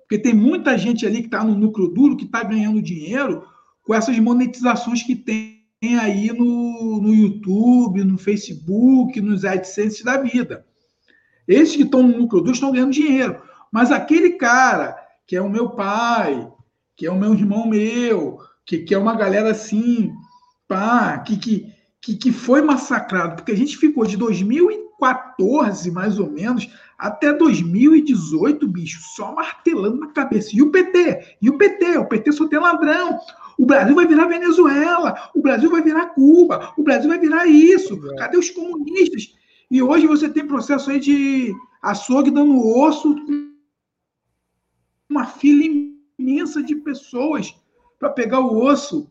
Porque 0.00 0.18
tem 0.18 0.34
muita 0.34 0.76
gente 0.78 1.06
ali 1.06 1.20
que 1.20 1.26
está 1.26 1.44
no 1.44 1.54
núcleo 1.54 1.88
duro 1.88 2.16
que 2.16 2.24
está 2.24 2.42
ganhando 2.42 2.80
dinheiro 2.80 3.44
com 3.84 3.94
essas 3.94 4.18
monetizações 4.18 5.02
que 5.02 5.14
tem 5.14 5.58
aí 6.00 6.32
no, 6.32 7.00
no 7.00 7.14
YouTube, 7.14 8.02
no 8.04 8.16
Facebook, 8.16 9.20
nos 9.20 9.44
AdSense 9.44 10.02
da 10.02 10.16
vida. 10.16 10.64
Esses 11.46 11.76
que 11.76 11.82
estão 11.82 12.02
no 12.02 12.18
núcleo 12.18 12.42
duro 12.42 12.54
estão 12.54 12.72
ganhando 12.72 12.92
dinheiro. 12.92 13.40
Mas 13.70 13.90
aquele 13.90 14.30
cara 14.32 14.96
que 15.26 15.36
é 15.36 15.42
o 15.42 15.50
meu 15.50 15.70
pai, 15.70 16.50
que 16.96 17.06
é 17.06 17.10
o 17.10 17.18
meu 17.18 17.34
irmão 17.34 17.66
meu, 17.66 18.38
que, 18.64 18.78
que 18.78 18.94
é 18.94 18.98
uma 18.98 19.14
galera 19.14 19.50
assim, 19.50 20.10
pá, 20.66 21.18
que, 21.18 21.36
que, 21.36 21.67
que, 22.00 22.16
que 22.16 22.32
foi 22.32 22.62
massacrado, 22.62 23.36
porque 23.36 23.52
a 23.52 23.56
gente 23.56 23.76
ficou 23.76 24.06
de 24.06 24.16
2014, 24.16 25.90
mais 25.90 26.18
ou 26.18 26.30
menos, 26.30 26.68
até 26.96 27.32
2018, 27.32 28.66
bicho, 28.68 29.00
só 29.14 29.34
martelando 29.34 29.98
na 29.98 30.08
cabeça. 30.08 30.50
E 30.54 30.62
o 30.62 30.70
PT? 30.70 31.36
E 31.42 31.50
o 31.50 31.58
PT? 31.58 31.98
O 31.98 32.06
PT 32.06 32.32
só 32.32 32.46
tem 32.46 32.58
ladrão. 32.58 33.18
O 33.58 33.66
Brasil 33.66 33.94
vai 33.94 34.06
virar 34.06 34.26
Venezuela, 34.26 35.30
o 35.34 35.42
Brasil 35.42 35.70
vai 35.70 35.82
virar 35.82 36.06
Cuba, 36.06 36.72
o 36.76 36.82
Brasil 36.82 37.08
vai 37.08 37.18
virar 37.18 37.46
isso. 37.46 38.00
Cadê 38.16 38.36
os 38.36 38.50
comunistas? 38.50 39.34
E 39.70 39.82
hoje 39.82 40.06
você 40.06 40.28
tem 40.28 40.46
processo 40.46 40.90
aí 40.90 41.00
de 41.00 41.52
açougue 41.82 42.30
dando 42.30 42.56
osso, 42.58 43.16
uma 45.08 45.26
fila 45.26 45.64
imensa 46.18 46.62
de 46.62 46.76
pessoas 46.76 47.54
para 47.98 48.10
pegar 48.10 48.40
o 48.40 48.62
osso. 48.62 49.10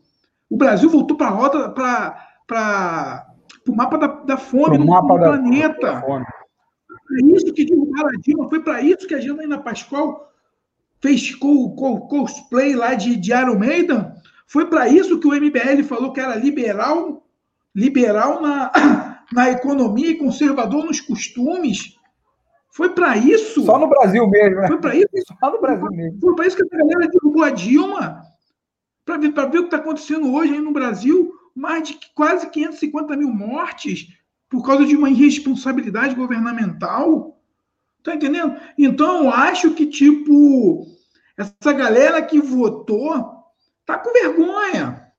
O 0.50 0.56
Brasil 0.56 0.89
voltou 0.89 1.17
para 1.17 1.28
a 1.28 1.32
roda, 1.32 1.69
para 1.69 2.26
para 2.47 3.27
o 3.67 3.75
mapa 3.75 3.97
da, 3.97 4.07
da 4.07 4.38
fome 4.38 4.77
no, 4.77 4.88
mapa 4.88 5.19
da, 5.19 5.29
planeta. 5.29 5.91
Da 5.91 6.25
é 7.19 7.25
isso 7.25 7.53
que 7.53 7.65
divulgaram 7.65 8.10
a 8.10 8.19
Dilma, 8.19 8.49
foi 8.49 8.62
para 8.62 8.81
isso 8.81 9.07
que 9.07 9.15
a 9.15 9.19
Janaína 9.19 9.60
Pascoal 9.60 10.31
fez 10.99 11.36
co, 11.36 11.75
co, 11.75 12.07
cosplay 12.07 12.75
lá 12.75 12.95
de, 12.95 13.15
de 13.15 13.31
Iron 13.31 13.57
Maiden. 13.60 14.12
Foi 14.47 14.65
para 14.65 14.88
isso 14.88 15.19
que 15.19 15.27
o 15.27 15.36
MBL 15.36 15.83
falou 15.83 16.12
que 16.12 16.19
era 16.19 16.36
liberal, 16.36 17.25
liberal 17.75 18.41
na, 18.41 18.71
na 19.31 19.51
economia 19.51 20.12
e 20.12 20.17
conservador 20.17 20.86
nos 20.86 20.99
costumes. 20.99 21.95
Foi 22.71 22.89
para 22.89 23.17
isso. 23.17 23.63
Só 23.63 23.79
no 23.79 23.88
Brasil 23.88 24.27
mesmo, 24.27 24.62
né? 24.62 24.67
Foi 24.67 24.79
para 24.79 24.95
isso. 24.95 25.07
Só 25.39 25.51
no 25.51 25.62
Brasil 25.62 25.89
mesmo. 25.91 26.19
Foi 26.19 26.36
para 26.36 26.47
isso 26.47 26.57
que 26.57 26.63
a 26.63 26.77
galera 26.77 27.10
derrubou 27.10 27.43
a 27.43 27.49
Dilma. 27.49 28.21
Para 29.05 29.17
ver, 29.17 29.31
ver 29.31 29.41
o 29.41 29.49
que 29.49 29.57
está 29.57 29.77
acontecendo 29.77 30.33
hoje 30.33 30.53
aí 30.53 30.62
no 30.62 30.73
Brasil 30.73 31.37
mais 31.57 31.87
de 31.87 31.99
quase 32.13 32.49
550 32.51 33.17
mil 33.17 33.29
mortes 33.29 34.13
por 34.47 34.63
causa 34.63 34.85
de 34.85 34.95
uma 34.95 35.09
irresponsabilidade 35.09 36.13
governamental. 36.13 37.41
Tá 38.03 38.13
entendendo? 38.13 38.55
Então, 38.77 39.23
eu 39.23 39.31
acho 39.31 39.73
que, 39.73 39.87
tipo, 39.87 40.87
essa 41.35 41.73
galera 41.73 42.21
que 42.21 42.39
votou 42.39 43.43
tá 43.85 43.97
com 43.97 44.13
vergonha. 44.13 45.11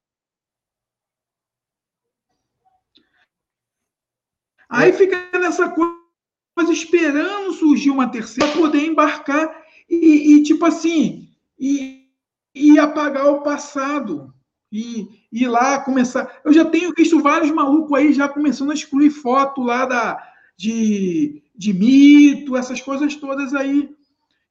Aí 4.69 4.93
fica 4.93 5.17
nessa 5.39 5.69
coisa 5.69 6.73
esperando 6.73 7.53
surgir 7.53 7.91
uma 7.91 8.11
terceira 8.11 8.53
poder 8.53 8.85
embarcar 8.85 9.65
e, 9.89 10.35
e, 10.35 10.43
tipo 10.43 10.65
assim, 10.67 11.35
e, 11.59 12.07
e 12.55 12.79
apagar 12.79 13.27
o 13.27 13.43
passado 13.43 14.33
e 14.71 15.09
ir 15.33 15.49
lá 15.49 15.81
começar. 15.81 16.41
Eu 16.45 16.53
já 16.53 16.65
tenho 16.65 16.93
visto 16.97 17.21
vários 17.23 17.51
malucos 17.51 17.97
aí 17.97 18.13
já 18.13 18.29
começando 18.29 18.71
a 18.71 18.75
excluir 18.75 19.11
foto 19.11 19.63
lá 19.63 19.87
da, 19.87 20.23
de, 20.57 21.43
de 21.55 21.73
mito, 21.73 22.57
essas 22.57 22.81
coisas 22.81 23.17
todas 23.17 23.55
aí. 23.55 23.95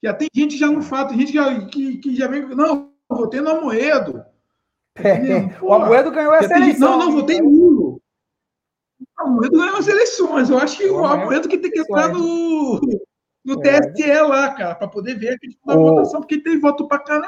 Já 0.03 0.13
tem 0.13 0.27
gente 0.33 0.57
já 0.57 0.67
no 0.67 0.81
fato, 0.81 1.13
gente 1.13 1.33
já, 1.33 1.65
que, 1.67 1.97
que 1.97 2.15
já 2.15 2.27
vem. 2.27 2.47
Não, 2.49 2.91
votei 3.09 3.41
no 3.41 3.49
Amoedo. 3.49 4.23
É, 4.95 5.61
o 5.61 5.73
Amoedo 5.73 6.11
ganhou 6.11 6.33
essa 6.33 6.55
eleição. 6.55 6.97
Não, 6.97 7.05
não, 7.05 7.11
votei 7.11 7.39
nulo. 7.41 8.01
O 8.99 9.21
Amoedo 9.21 9.57
ganhou 9.57 9.77
as 9.77 9.87
eleições. 9.87 10.49
Eu 10.49 10.57
acho 10.57 10.77
que 10.77 10.89
o, 10.89 11.05
Amoedo 11.05 11.47
que 11.47 11.57
tem 11.57 11.71
que 11.71 11.79
entrar 11.79 12.11
no, 12.11 12.79
no 13.45 13.65
é. 13.65 13.79
TSE 13.91 14.21
lá, 14.21 14.53
cara, 14.53 14.75
para 14.75 14.87
poder 14.87 15.15
ver 15.15 15.33
a 15.33 15.39
questão 15.39 15.65
da 15.65 15.75
votação, 15.75 16.21
porque 16.21 16.41
tem 16.41 16.59
voto 16.59 16.87
para 16.87 16.99
caramba. 16.99 17.27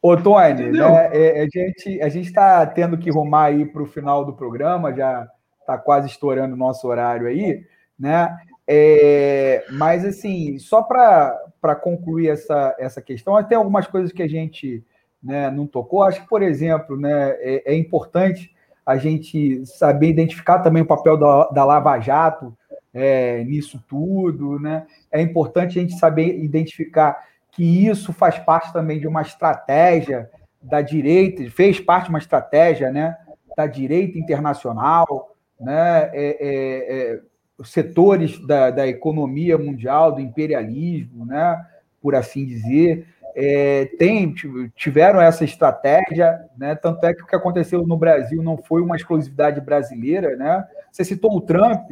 Ô, 0.00 0.16
Tony, 0.16 0.70
né, 0.70 1.10
é, 1.12 1.42
a 1.42 1.48
gente 1.48 2.00
a 2.00 2.06
está 2.08 2.66
tendo 2.66 2.96
que 2.96 3.10
rumar 3.10 3.46
aí 3.46 3.64
para 3.64 3.82
o 3.82 3.86
final 3.86 4.24
do 4.24 4.32
programa, 4.32 4.94
já 4.94 5.28
está 5.60 5.76
quase 5.76 6.08
estourando 6.08 6.54
o 6.54 6.58
nosso 6.58 6.86
horário 6.86 7.26
aí, 7.26 7.64
né? 7.98 8.36
É, 8.68 9.64
mas, 9.72 10.04
assim, 10.04 10.58
só 10.58 10.82
para 10.82 11.74
concluir 11.82 12.28
essa, 12.28 12.74
essa 12.78 13.02
questão, 13.02 13.42
tem 13.44 13.56
algumas 13.56 13.86
coisas 13.86 14.12
que 14.12 14.22
a 14.22 14.28
gente 14.28 14.84
né, 15.22 15.50
não 15.50 15.66
tocou. 15.66 16.02
Acho 16.02 16.22
que, 16.22 16.28
por 16.28 16.42
exemplo, 16.42 16.96
né, 16.96 17.30
é, 17.40 17.72
é 17.72 17.76
importante 17.76 18.54
a 18.84 18.96
gente 18.96 19.66
saber 19.66 20.08
identificar 20.08 20.60
também 20.60 20.82
o 20.82 20.86
papel 20.86 21.16
da, 21.16 21.48
da 21.48 21.64
Lava 21.64 21.98
Jato 21.98 22.56
é, 22.94 23.42
nisso 23.44 23.82
tudo, 23.88 24.58
né? 24.58 24.86
É 25.10 25.20
importante 25.20 25.78
a 25.78 25.82
gente 25.82 25.98
saber 25.98 26.42
identificar 26.42 27.18
que 27.56 27.88
isso 27.88 28.12
faz 28.12 28.38
parte 28.38 28.70
também 28.70 29.00
de 29.00 29.08
uma 29.08 29.22
estratégia 29.22 30.30
da 30.60 30.82
direita, 30.82 31.50
fez 31.50 31.80
parte 31.80 32.04
de 32.04 32.10
uma 32.10 32.18
estratégia 32.18 32.90
né, 32.90 33.16
da 33.56 33.66
direita 33.66 34.18
internacional, 34.18 35.34
né, 35.58 36.10
é, 36.12 36.36
é, 36.38 37.12
é, 37.14 37.20
setores 37.64 38.38
da, 38.46 38.70
da 38.70 38.86
economia 38.86 39.56
mundial, 39.56 40.12
do 40.12 40.20
imperialismo, 40.20 41.24
né, 41.24 41.64
por 42.02 42.14
assim 42.14 42.44
dizer, 42.44 43.06
é, 43.34 43.86
tem, 43.98 44.34
tiveram 44.74 45.20
essa 45.20 45.44
estratégia, 45.44 46.40
né? 46.56 46.74
Tanto 46.74 47.04
é 47.04 47.12
que 47.12 47.22
o 47.22 47.26
que 47.26 47.36
aconteceu 47.36 47.86
no 47.86 47.94
Brasil 47.94 48.42
não 48.42 48.56
foi 48.56 48.80
uma 48.80 48.96
exclusividade 48.96 49.60
brasileira, 49.60 50.34
né? 50.36 50.66
Você 50.90 51.04
citou 51.04 51.36
o 51.36 51.40
Trump, 51.42 51.90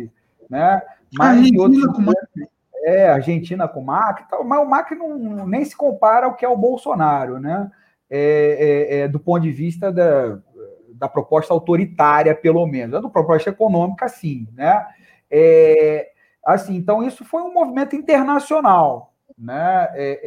né? 0.48 0.81
Mas 1.12 1.46
em 1.46 1.59
outros, 1.59 1.85
é, 2.85 3.09
Argentina 3.09 3.66
com 3.66 3.81
o 3.81 3.85
Macri, 3.85 4.27
mas 4.44 4.61
o 4.61 4.66
Macri 4.66 4.97
não, 4.97 5.47
nem 5.47 5.64
se 5.64 5.75
compara 5.75 6.27
ao 6.27 6.35
que 6.35 6.44
é 6.44 6.49
o 6.49 6.57
Bolsonaro, 6.57 7.40
né? 7.40 7.70
É, 8.11 8.18
é, 8.90 8.99
é, 8.99 9.09
do 9.09 9.18
ponto 9.18 9.42
de 9.42 9.51
vista 9.51 9.90
da, 9.90 10.38
da 10.94 11.09
proposta 11.09 11.55
autoritária, 11.55 12.35
pelo 12.35 12.66
menos. 12.66 12.94
A 12.94 13.01
do 13.01 13.09
proposta 13.09 13.49
econômica, 13.49 14.07
sim, 14.07 14.47
né? 14.53 14.87
É, 15.31 16.11
assim, 16.44 16.77
então 16.77 17.03
isso 17.03 17.25
foi 17.25 17.42
um 17.42 17.55
movimento 17.55 17.97
internacional, 17.97 19.14
né? 19.37 19.88
É, 19.94 20.20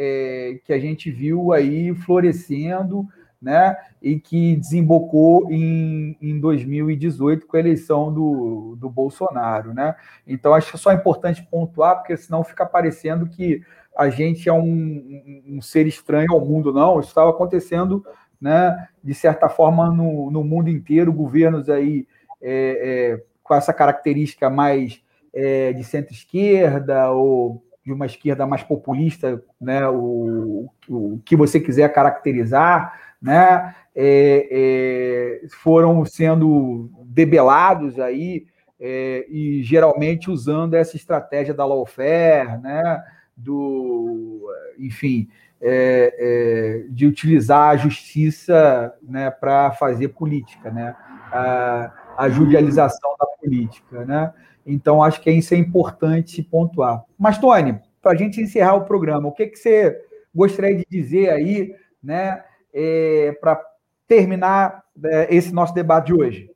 é, 0.55 0.59
que 0.65 0.73
a 0.73 0.79
gente 0.79 1.11
viu 1.11 1.53
aí 1.53 1.93
florescendo, 1.93 3.07
né? 3.47 3.77
E 4.01 4.19
que 4.19 4.57
desembocou 4.57 5.49
em, 5.49 6.17
em 6.21 6.37
2018 6.37 7.47
com 7.47 7.55
a 7.55 7.59
eleição 7.61 8.13
do, 8.13 8.75
do 8.77 8.89
Bolsonaro, 8.89 9.73
né? 9.73 9.95
Então 10.27 10.53
acho 10.53 10.75
é 10.75 10.77
só 10.77 10.91
importante 10.91 11.47
pontuar, 11.49 11.95
porque 11.95 12.17
senão 12.17 12.43
fica 12.43 12.65
parecendo 12.65 13.25
que 13.25 13.61
a 13.97 14.09
gente 14.09 14.49
é 14.49 14.53
um, 14.53 14.59
um, 14.59 15.43
um 15.47 15.61
ser 15.61 15.87
estranho 15.87 16.33
ao 16.33 16.45
mundo, 16.45 16.73
não. 16.73 16.99
Isso 16.99 17.07
estava 17.07 17.29
acontecendo, 17.29 18.05
né? 18.39 18.89
De 19.01 19.13
certa 19.13 19.47
forma 19.47 19.89
no, 19.89 20.29
no 20.29 20.43
mundo 20.43 20.69
inteiro, 20.69 21.13
governos 21.13 21.69
aí 21.69 22.05
é, 22.41 23.13
é, 23.13 23.23
com 23.41 23.55
essa 23.55 23.71
característica 23.71 24.49
mais 24.49 25.01
é, 25.33 25.71
de 25.71 25.85
centro-esquerda 25.85 27.11
ou 27.11 27.63
de 27.87 27.93
uma 27.93 28.05
esquerda 28.05 28.45
mais 28.45 28.63
populista, 28.63 29.41
né, 29.61 29.87
o, 29.87 30.69
o 30.89 31.21
que 31.23 31.37
você 31.37 31.57
quiser 31.57 31.87
caracterizar, 31.93 33.06
né, 33.21 33.75
é, 33.95 35.41
é, 35.43 35.47
foram 35.49 36.05
sendo 36.05 36.89
debelados 37.05 37.99
aí 37.99 38.45
é, 38.79 39.25
e 39.29 39.63
geralmente 39.63 40.29
usando 40.29 40.75
essa 40.75 40.95
estratégia 40.95 41.53
da 41.53 41.65
lawfare, 41.65 42.59
né, 42.61 43.03
do, 43.35 44.47
enfim, 44.77 45.27
é, 45.59 46.13
é, 46.19 46.85
de 46.89 47.07
utilizar 47.07 47.69
a 47.69 47.77
justiça 47.77 48.93
né, 49.01 49.31
para 49.31 49.71
fazer 49.71 50.09
política, 50.09 50.69
né, 50.69 50.95
a, 51.31 51.91
a 52.17 52.29
judicialização 52.29 53.15
da 53.19 53.25
política, 53.25 54.05
né. 54.05 54.33
Então, 54.69 55.01
acho 55.01 55.21
que 55.21 55.31
isso 55.31 55.53
é 55.53 55.57
importante 55.57 56.43
pontuar. 56.43 57.03
Mas, 57.17 57.37
Tony, 57.37 57.79
para 58.01 58.11
a 58.11 58.15
gente 58.15 58.41
encerrar 58.41 58.75
o 58.75 58.83
programa, 58.85 59.29
o 59.29 59.31
que, 59.31 59.47
que 59.47 59.57
você 59.57 59.97
gostaria 60.35 60.75
de 60.75 60.85
dizer 60.89 61.29
aí, 61.29 61.73
né, 62.03 62.43
é, 62.79 63.35
para 63.41 63.59
terminar 64.07 64.83
é, 65.03 65.35
esse 65.35 65.51
nosso 65.51 65.73
debate 65.73 66.07
de 66.07 66.13
hoje? 66.13 66.51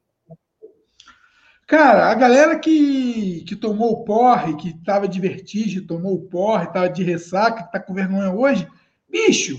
Cara, 1.66 2.12
a 2.12 2.14
galera 2.14 2.60
que, 2.60 3.44
que 3.48 3.56
tomou 3.56 3.94
o 3.94 4.04
porre, 4.04 4.56
que 4.58 4.70
estava 4.70 5.08
de 5.08 5.20
vertigem, 5.20 5.82
tomou 5.82 6.16
o 6.16 6.22
porre, 6.22 6.66
estava 6.66 6.90
de 6.90 7.02
ressaca, 7.02 7.64
que 7.64 7.68
está 7.68 7.80
com 7.80 7.94
vergonha 7.94 8.32
hoje, 8.32 8.68
bicho, 9.10 9.58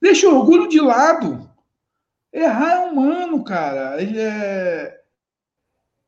deixa 0.00 0.28
o 0.28 0.36
orgulho 0.36 0.68
de 0.68 0.80
lado. 0.80 1.50
Errar 2.32 2.72
é 2.72 2.78
humano, 2.80 3.42
cara. 3.42 3.96
É, 3.98 5.00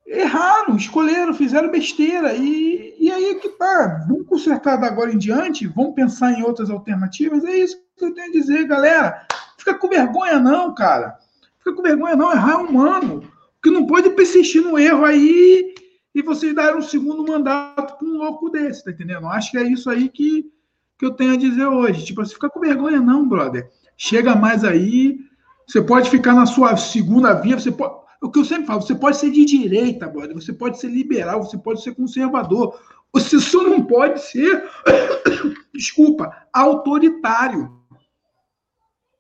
erraram, 0.07 0.77
escolheram, 0.77 1.33
fizeram 1.33 1.71
besteira. 1.71 2.35
E, 2.35 2.94
e 3.01 3.11
aí 3.11 3.31
é 3.31 3.35
que 3.37 3.49
tá. 3.49 4.05
Vamos 4.07 4.27
consertar 4.27 4.77
da 4.77 4.87
agora 4.87 5.11
em 5.11 5.18
diante, 5.18 5.66
vamos 5.66 5.94
pensar 5.94 6.33
em 6.33 6.42
outras 6.42 6.68
alternativas. 6.68 7.44
É 7.44 7.57
isso 7.57 7.81
que 7.97 8.05
eu 8.05 8.14
tenho 8.14 8.29
a 8.29 8.33
dizer, 8.33 8.66
galera. 8.66 9.27
Fica 9.68 9.78
com 9.78 9.88
vergonha, 9.88 10.38
não, 10.38 10.74
cara. 10.74 11.18
Fica 11.59 11.74
com 11.74 11.83
vergonha, 11.83 12.16
não. 12.16 12.33
Errar 12.33 12.52
é 12.52 12.57
humano. 12.57 13.22
Porque 13.61 13.70
não 13.70 13.87
pode 13.87 14.09
persistir 14.11 14.62
no 14.62 14.78
erro 14.78 15.04
aí 15.04 15.74
e 16.14 16.22
vocês 16.22 16.54
dar 16.54 16.74
um 16.74 16.81
segundo 16.81 17.22
mandato 17.22 17.98
para 17.98 18.09
um 18.09 18.16
louco 18.16 18.48
desse, 18.48 18.83
tá 18.83 18.90
entendendo? 18.90 19.26
Acho 19.26 19.50
que 19.50 19.59
é 19.59 19.62
isso 19.64 19.90
aí 19.90 20.09
que, 20.09 20.50
que 20.98 21.04
eu 21.04 21.11
tenho 21.11 21.35
a 21.35 21.37
dizer 21.37 21.66
hoje. 21.66 22.07
Tipo, 22.07 22.24
você 22.24 22.33
fica 22.33 22.48
com 22.48 22.61
vergonha, 22.61 23.00
não, 23.00 23.28
brother. 23.28 23.70
Chega 23.94 24.35
mais 24.35 24.64
aí. 24.64 25.18
Você 25.66 25.83
pode 25.83 26.09
ficar 26.09 26.33
na 26.33 26.46
sua 26.46 26.76
segunda 26.78 27.35
via, 27.35 27.59
você 27.59 27.70
pode 27.70 27.98
o 28.20 28.28
que 28.33 28.40
eu 28.40 28.44
sempre 28.44 28.66
falo, 28.66 28.83
você 28.83 28.96
pode 28.96 29.16
ser 29.16 29.31
de 29.31 29.44
direita, 29.44 30.09
brother, 30.09 30.35
você 30.35 30.52
pode 30.52 30.81
ser 30.81 30.88
liberal, 30.88 31.44
você 31.44 31.57
pode 31.57 31.85
ser 31.85 31.94
conservador, 31.94 32.76
você 33.12 33.38
só 33.38 33.62
não 33.62 33.85
pode 33.85 34.20
ser, 34.20 34.68
desculpa, 35.72 36.48
autoritário. 36.52 37.78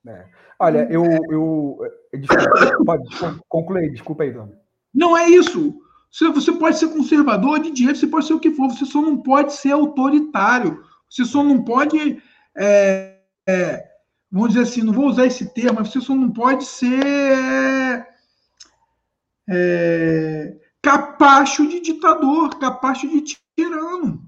É. 0.04 0.37
Olha, 0.58 0.88
eu. 0.90 1.04
eu 1.30 1.78
desculpa, 2.12 2.84
pode 2.84 3.08
concluir, 3.48 3.92
desculpa 3.92 4.24
aí, 4.24 4.32
Dona. 4.32 4.52
Não 4.92 5.16
é 5.16 5.28
isso. 5.28 5.78
Você 6.10 6.52
pode 6.52 6.78
ser 6.78 6.88
conservador, 6.88 7.60
de 7.60 7.70
direita, 7.70 8.00
você 8.00 8.06
pode 8.06 8.26
ser 8.26 8.34
o 8.34 8.40
que 8.40 8.50
for, 8.50 8.68
você 8.68 8.84
só 8.84 9.00
não 9.00 9.18
pode 9.18 9.52
ser 9.52 9.72
autoritário. 9.72 10.82
Você 11.08 11.24
só 11.24 11.44
não 11.44 11.62
pode. 11.62 12.20
É, 12.56 13.18
é, 13.46 13.84
vamos 14.30 14.48
dizer 14.48 14.62
assim, 14.62 14.82
não 14.82 14.92
vou 14.92 15.06
usar 15.06 15.26
esse 15.26 15.52
termo, 15.54 15.78
mas 15.78 15.92
você 15.92 16.00
só 16.00 16.14
não 16.14 16.30
pode 16.30 16.64
ser 16.64 18.06
é, 19.48 20.56
capacho 20.82 21.68
de 21.68 21.80
ditador, 21.80 22.58
capacho 22.58 23.08
de 23.08 23.20
tirano. 23.20 24.22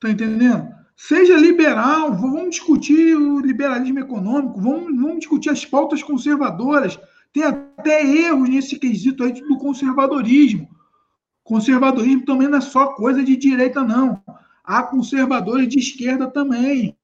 Tá 0.00 0.10
entendendo? 0.10 0.68
Seja 0.96 1.36
liberal, 1.36 2.12
vamos 2.14 2.50
discutir 2.50 3.16
o 3.16 3.40
liberalismo 3.40 3.98
econômico, 3.98 4.60
vamos, 4.60 4.96
vamos 4.96 5.18
discutir 5.18 5.50
as 5.50 5.64
pautas 5.64 6.02
conservadoras. 6.02 6.98
Tem 7.32 7.42
até 7.42 8.04
erros 8.04 8.48
nesse 8.48 8.78
quesito 8.78 9.24
aí 9.24 9.32
do 9.32 9.58
conservadorismo. 9.58 10.68
Conservadorismo 11.42 12.24
também 12.24 12.48
não 12.48 12.58
é 12.58 12.60
só 12.60 12.94
coisa 12.94 13.24
de 13.24 13.36
direita, 13.36 13.82
não. 13.82 14.22
Há 14.62 14.84
conservadores 14.84 15.68
de 15.68 15.78
esquerda 15.78 16.28
também. 16.28 16.96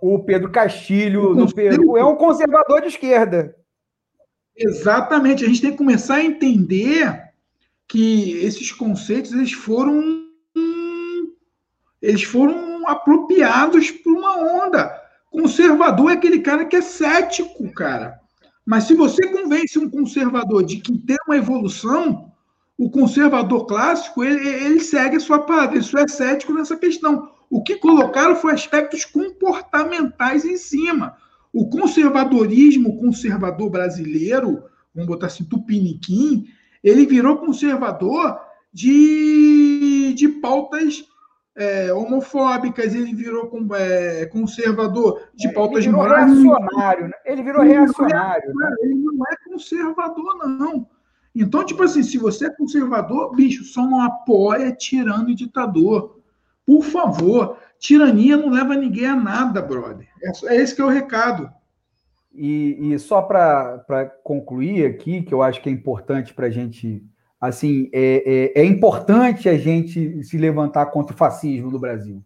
O 0.00 0.20
Pedro 0.20 0.50
Castilho, 0.50 1.38
o 1.38 1.52
Peru, 1.52 1.96
é 1.96 2.04
um 2.04 2.16
conservador 2.16 2.80
de 2.80 2.88
esquerda. 2.88 3.54
Exatamente. 4.56 5.44
A 5.44 5.48
gente 5.48 5.60
tem 5.60 5.72
que 5.72 5.76
começar 5.76 6.16
a 6.16 6.24
entender 6.24 7.30
que 7.88 8.38
esses 8.38 8.70
conceitos 8.72 9.32
eles 9.32 9.52
foram 9.52 10.26
eles 12.00 12.22
foram 12.22 12.69
apropriados 12.88 13.90
por 13.90 14.12
uma 14.12 14.64
onda. 14.64 14.92
Conservador 15.30 16.10
é 16.10 16.14
aquele 16.14 16.40
cara 16.40 16.64
que 16.64 16.76
é 16.76 16.80
cético, 16.80 17.72
cara. 17.72 18.18
Mas 18.66 18.84
se 18.84 18.94
você 18.94 19.26
convence 19.28 19.78
um 19.78 19.88
conservador 19.88 20.64
de 20.64 20.76
que 20.76 20.96
tem 20.98 21.16
uma 21.26 21.36
evolução, 21.36 22.32
o 22.78 22.90
conservador 22.90 23.66
clássico 23.66 24.24
ele, 24.24 24.48
ele 24.48 24.80
segue 24.80 25.16
a 25.16 25.20
sua 25.20 25.40
palavra, 25.40 25.80
só 25.82 25.98
é 25.98 26.08
cético 26.08 26.52
nessa 26.52 26.76
questão. 26.76 27.30
O 27.50 27.62
que 27.62 27.76
colocaram 27.76 28.36
foi 28.36 28.52
aspectos 28.52 29.04
comportamentais 29.04 30.44
em 30.44 30.56
cima. 30.56 31.16
O 31.52 31.68
conservadorismo 31.68 32.96
conservador 32.98 33.70
brasileiro, 33.70 34.62
vamos 34.94 35.08
botar 35.08 35.26
assim, 35.26 35.44
tupiniquim, 35.44 36.46
ele 36.82 37.04
virou 37.06 37.38
conservador 37.38 38.38
de, 38.72 40.14
de 40.16 40.28
pautas 40.28 41.04
é, 41.60 41.92
homofóbicas, 41.92 42.94
ele 42.94 43.14
virou 43.14 43.50
é, 43.74 44.26
conservador 44.26 45.28
de 45.34 45.48
é, 45.48 45.52
pautas 45.52 45.84
ele 45.84 45.94
virou 45.94 46.08
reacionário, 46.08 47.08
né? 47.08 47.14
Ele 47.24 47.42
virou 47.42 47.64
ele 47.64 47.72
reacionário. 47.74 48.54
Né? 48.54 48.76
Ele 48.82 48.94
não 48.94 49.24
é 49.30 49.36
conservador, 49.48 50.48
não. 50.48 50.86
Então, 51.34 51.64
tipo 51.64 51.82
assim, 51.82 52.02
se 52.02 52.18
você 52.18 52.46
é 52.46 52.50
conservador, 52.50 53.34
bicho, 53.34 53.64
só 53.64 53.86
não 53.86 54.00
apoia 54.00 54.72
tirano 54.72 55.30
e 55.30 55.34
ditador. 55.34 56.18
Por 56.66 56.82
favor, 56.82 57.56
tirania 57.78 58.36
não 58.36 58.50
leva 58.50 58.74
ninguém 58.74 59.06
a 59.06 59.16
nada, 59.16 59.62
brother. 59.62 60.08
É, 60.22 60.54
é 60.54 60.56
esse 60.56 60.74
que 60.74 60.80
é 60.80 60.84
o 60.84 60.88
recado. 60.88 61.50
E, 62.32 62.92
e 62.92 62.98
só 62.98 63.22
para 63.22 64.10
concluir 64.22 64.86
aqui, 64.86 65.22
que 65.22 65.34
eu 65.34 65.42
acho 65.42 65.60
que 65.60 65.68
é 65.68 65.72
importante 65.72 66.32
para 66.32 66.46
a 66.46 66.50
gente. 66.50 67.04
Assim, 67.40 67.88
é, 67.92 68.52
é, 68.54 68.60
é, 68.60 68.64
importante 68.64 69.48
a 69.48 69.56
gente 69.56 70.22
se 70.22 70.36
levantar 70.36 70.86
contra 70.86 71.14
o 71.14 71.16
fascismo 71.16 71.70
no 71.70 71.78
Brasil, 71.78 72.22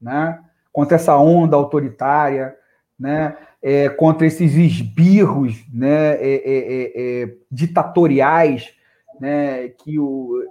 né? 0.00 0.40
contra 0.72 0.96
essa 0.96 1.16
onda 1.16 1.56
autoritária, 1.56 2.56
né? 2.98 3.36
É, 3.62 3.90
contra 3.90 4.26
esses 4.26 4.54
esbirros 4.54 5.62
né? 5.72 6.14
É, 6.14 6.42
é, 6.44 6.92
é, 7.22 7.34
ditatoriais 7.50 8.72
né? 9.20 9.68
que, 9.68 9.98
o, 9.98 10.48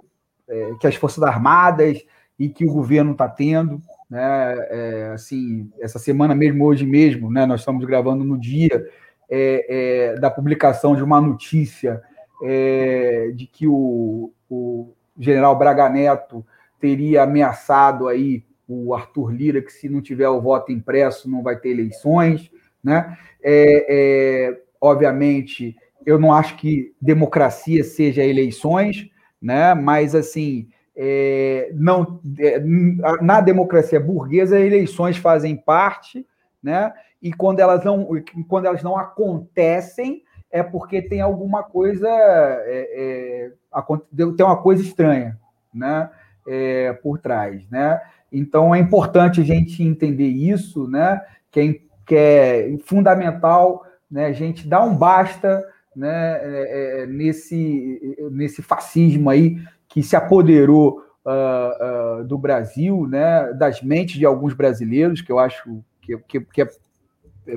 que 0.80 0.86
as 0.86 0.94
Forças 0.94 1.24
Armadas 1.24 1.98
e 2.38 2.48
que 2.48 2.64
o 2.64 2.72
governo 2.72 3.12
está 3.12 3.28
tendo 3.28 3.82
né? 4.10 4.56
É, 4.70 5.10
assim, 5.14 5.70
essa 5.78 5.98
semana 5.98 6.34
mesmo, 6.34 6.64
hoje 6.64 6.84
mesmo, 6.84 7.30
né? 7.30 7.46
Nós 7.46 7.60
estamos 7.60 7.84
gravando 7.84 8.24
no 8.24 8.36
dia 8.36 8.84
é, 9.30 9.66
é, 9.68 10.18
da 10.18 10.28
publicação 10.28 10.96
de 10.96 11.04
uma 11.04 11.20
notícia 11.20 12.02
é, 12.42 13.30
de 13.34 13.46
que 13.46 13.66
o, 13.66 14.32
o, 14.48 14.92
general 15.18 15.56
Braga 15.56 15.88
Neto 15.88 16.44
teria 16.80 17.22
ameaçado 17.22 18.08
aí 18.08 18.44
o 18.66 18.94
Arthur 18.94 19.32
Lira 19.32 19.60
que 19.60 19.72
se 19.72 19.88
não 19.88 20.00
tiver 20.00 20.28
o 20.28 20.40
voto 20.40 20.70
impresso 20.72 21.28
não 21.28 21.42
vai 21.42 21.56
ter 21.56 21.70
eleições, 21.70 22.50
né? 22.82 23.18
É, 23.42 23.86
é, 23.88 24.60
obviamente, 24.80 25.76
eu 26.06 26.18
não 26.18 26.32
acho 26.32 26.56
que 26.56 26.94
democracia 27.00 27.82
seja 27.82 28.22
eleições, 28.22 29.10
né? 29.42 29.74
Mas 29.74 30.14
assim 30.14 30.68
é, 31.02 31.70
não, 31.74 32.20
é, 32.38 32.60
na 33.22 33.40
democracia 33.40 33.98
burguesa, 33.98 34.60
eleições 34.60 35.16
fazem 35.16 35.56
parte, 35.56 36.26
né? 36.62 36.92
E 37.22 37.32
quando 37.32 37.60
elas 37.60 37.82
não, 37.84 38.08
quando 38.48 38.66
elas 38.66 38.82
não 38.82 38.96
acontecem, 38.96 40.22
é 40.50 40.62
porque 40.62 41.00
tem 41.00 41.20
alguma 41.20 41.62
coisa, 41.62 42.08
é, 42.08 43.50
é, 43.76 44.32
tem 44.36 44.44
uma 44.44 44.60
coisa 44.60 44.82
estranha, 44.82 45.38
né? 45.72 46.10
É, 46.46 46.92
por 46.94 47.18
trás, 47.18 47.68
né? 47.70 48.00
Então 48.32 48.74
é 48.74 48.78
importante 48.78 49.40
a 49.40 49.44
gente 49.44 49.82
entender 49.82 50.28
isso, 50.28 50.88
né? 50.88 51.20
Que 51.50 51.60
é, 51.60 51.74
que 52.06 52.16
é 52.16 52.78
fundamental, 52.84 53.84
né? 54.10 54.26
A 54.26 54.32
gente 54.32 54.66
dar 54.66 54.82
um 54.82 54.96
basta, 54.96 55.64
né? 55.94 56.38
É, 56.42 57.02
é, 57.02 57.06
nesse 57.06 58.18
nesse 58.32 58.62
fascismo 58.62 59.30
aí 59.30 59.58
que 59.88 60.02
se 60.02 60.16
apoderou 60.16 61.02
uh, 61.24 62.20
uh, 62.20 62.24
do 62.24 62.38
Brasil, 62.38 63.06
né? 63.06 63.52
Das 63.52 63.82
mentes 63.82 64.18
de 64.18 64.26
alguns 64.26 64.54
brasileiros, 64.54 65.20
que 65.20 65.30
eu 65.30 65.38
acho 65.38 65.82
que, 66.00 66.16
que, 66.18 66.40
que 66.40 66.62
é 66.62 66.68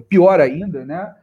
pior 0.10 0.39
ainda, 0.39 0.86
né? 0.86 1.14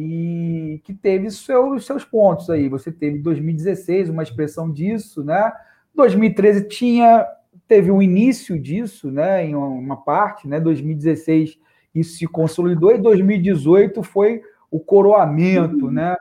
E 0.00 0.80
que 0.84 0.94
teve 0.94 1.28
seus, 1.28 1.84
seus 1.84 2.04
pontos 2.04 2.48
aí. 2.48 2.68
Você 2.68 2.92
teve 2.92 3.18
2016 3.18 4.08
uma 4.08 4.22
expressão 4.22 4.70
disso, 4.70 5.24
né? 5.24 5.52
2013 5.92 6.68
tinha 6.68 7.26
teve 7.66 7.90
um 7.90 8.00
início 8.00 8.58
disso, 8.58 9.10
né? 9.10 9.44
Em 9.44 9.56
uma 9.56 9.96
parte, 9.96 10.46
né? 10.46 10.60
2016 10.60 11.58
isso 11.92 12.16
se 12.16 12.26
consolidou 12.28 12.94
e 12.94 12.98
2018 12.98 14.00
foi 14.04 14.40
o 14.70 14.78
coroamento, 14.78 15.90
né? 15.90 16.16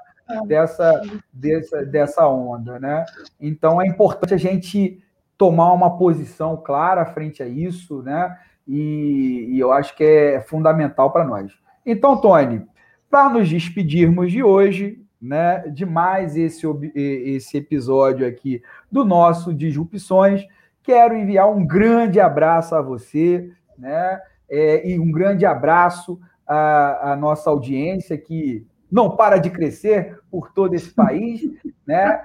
Dessa, 0.48 1.00
dessa, 1.32 1.86
dessa 1.86 2.28
onda, 2.28 2.80
né? 2.80 3.06
Então 3.40 3.80
é 3.80 3.86
importante 3.86 4.34
a 4.34 4.38
gente 4.38 5.00
tomar 5.38 5.72
uma 5.72 5.98
posição 5.98 6.58
clara 6.58 7.06
frente 7.06 7.44
a 7.44 7.48
isso, 7.48 8.02
né? 8.02 8.36
E, 8.68 9.50
e 9.52 9.60
eu 9.60 9.72
acho 9.72 9.96
que 9.96 10.04
é 10.04 10.42
fundamental 10.42 11.12
para 11.12 11.24
nós. 11.24 11.54
Então, 11.86 12.20
Tony, 12.20 12.66
para 13.10 13.30
nos 13.30 13.50
despedirmos 13.50 14.32
de 14.32 14.44
hoje, 14.44 15.02
né, 15.22 15.68
de 15.70 15.86
mais 15.86 16.36
esse, 16.36 16.66
esse 16.96 17.58
episódio 17.58 18.28
aqui 18.28 18.62
do 18.92 19.04
nosso 19.04 19.54
Disrupções, 19.54 20.46
quero 20.84 21.16
enviar 21.16 21.50
um 21.50 21.66
grande 21.66 22.20
abraço 22.20 22.76
a 22.76 22.82
você, 22.82 23.52
né, 23.78 24.20
é, 24.50 24.90
e 24.90 25.00
um 25.00 25.12
grande 25.12 25.46
abraço 25.46 26.20
à, 26.46 27.14
à 27.14 27.16
nossa 27.16 27.50
audiência 27.50 28.18
que 28.18 28.66
não 28.92 29.16
para 29.16 29.38
de 29.38 29.50
crescer 29.50 30.20
por 30.32 30.52
todo 30.52 30.74
esse 30.74 30.90
país, 30.94 31.42
né? 31.86 32.22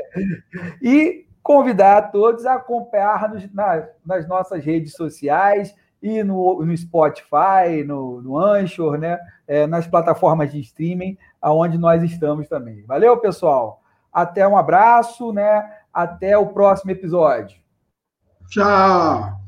e 0.80 1.26
convidar 1.42 1.98
a 1.98 2.02
todos 2.02 2.46
a 2.46 2.54
acompanhar-nos 2.54 3.52
nas, 3.52 3.84
nas 4.04 4.28
nossas 4.28 4.64
redes 4.64 4.92
sociais, 4.94 5.74
e 6.02 6.22
no, 6.24 6.64
no 6.64 6.76
Spotify, 6.76 7.84
no, 7.86 8.20
no 8.20 8.38
Anchor, 8.38 8.98
né? 8.98 9.18
É, 9.46 9.66
nas 9.66 9.86
plataformas 9.86 10.50
de 10.50 10.60
streaming, 10.60 11.16
aonde 11.40 11.78
nós 11.78 12.02
estamos 12.02 12.48
também. 12.48 12.82
Valeu, 12.84 13.16
pessoal. 13.18 13.80
Até 14.12 14.46
um 14.46 14.56
abraço, 14.56 15.32
né? 15.32 15.70
Até 15.92 16.36
o 16.36 16.46
próximo 16.48 16.90
episódio. 16.90 17.60
Tchau. 18.48 19.41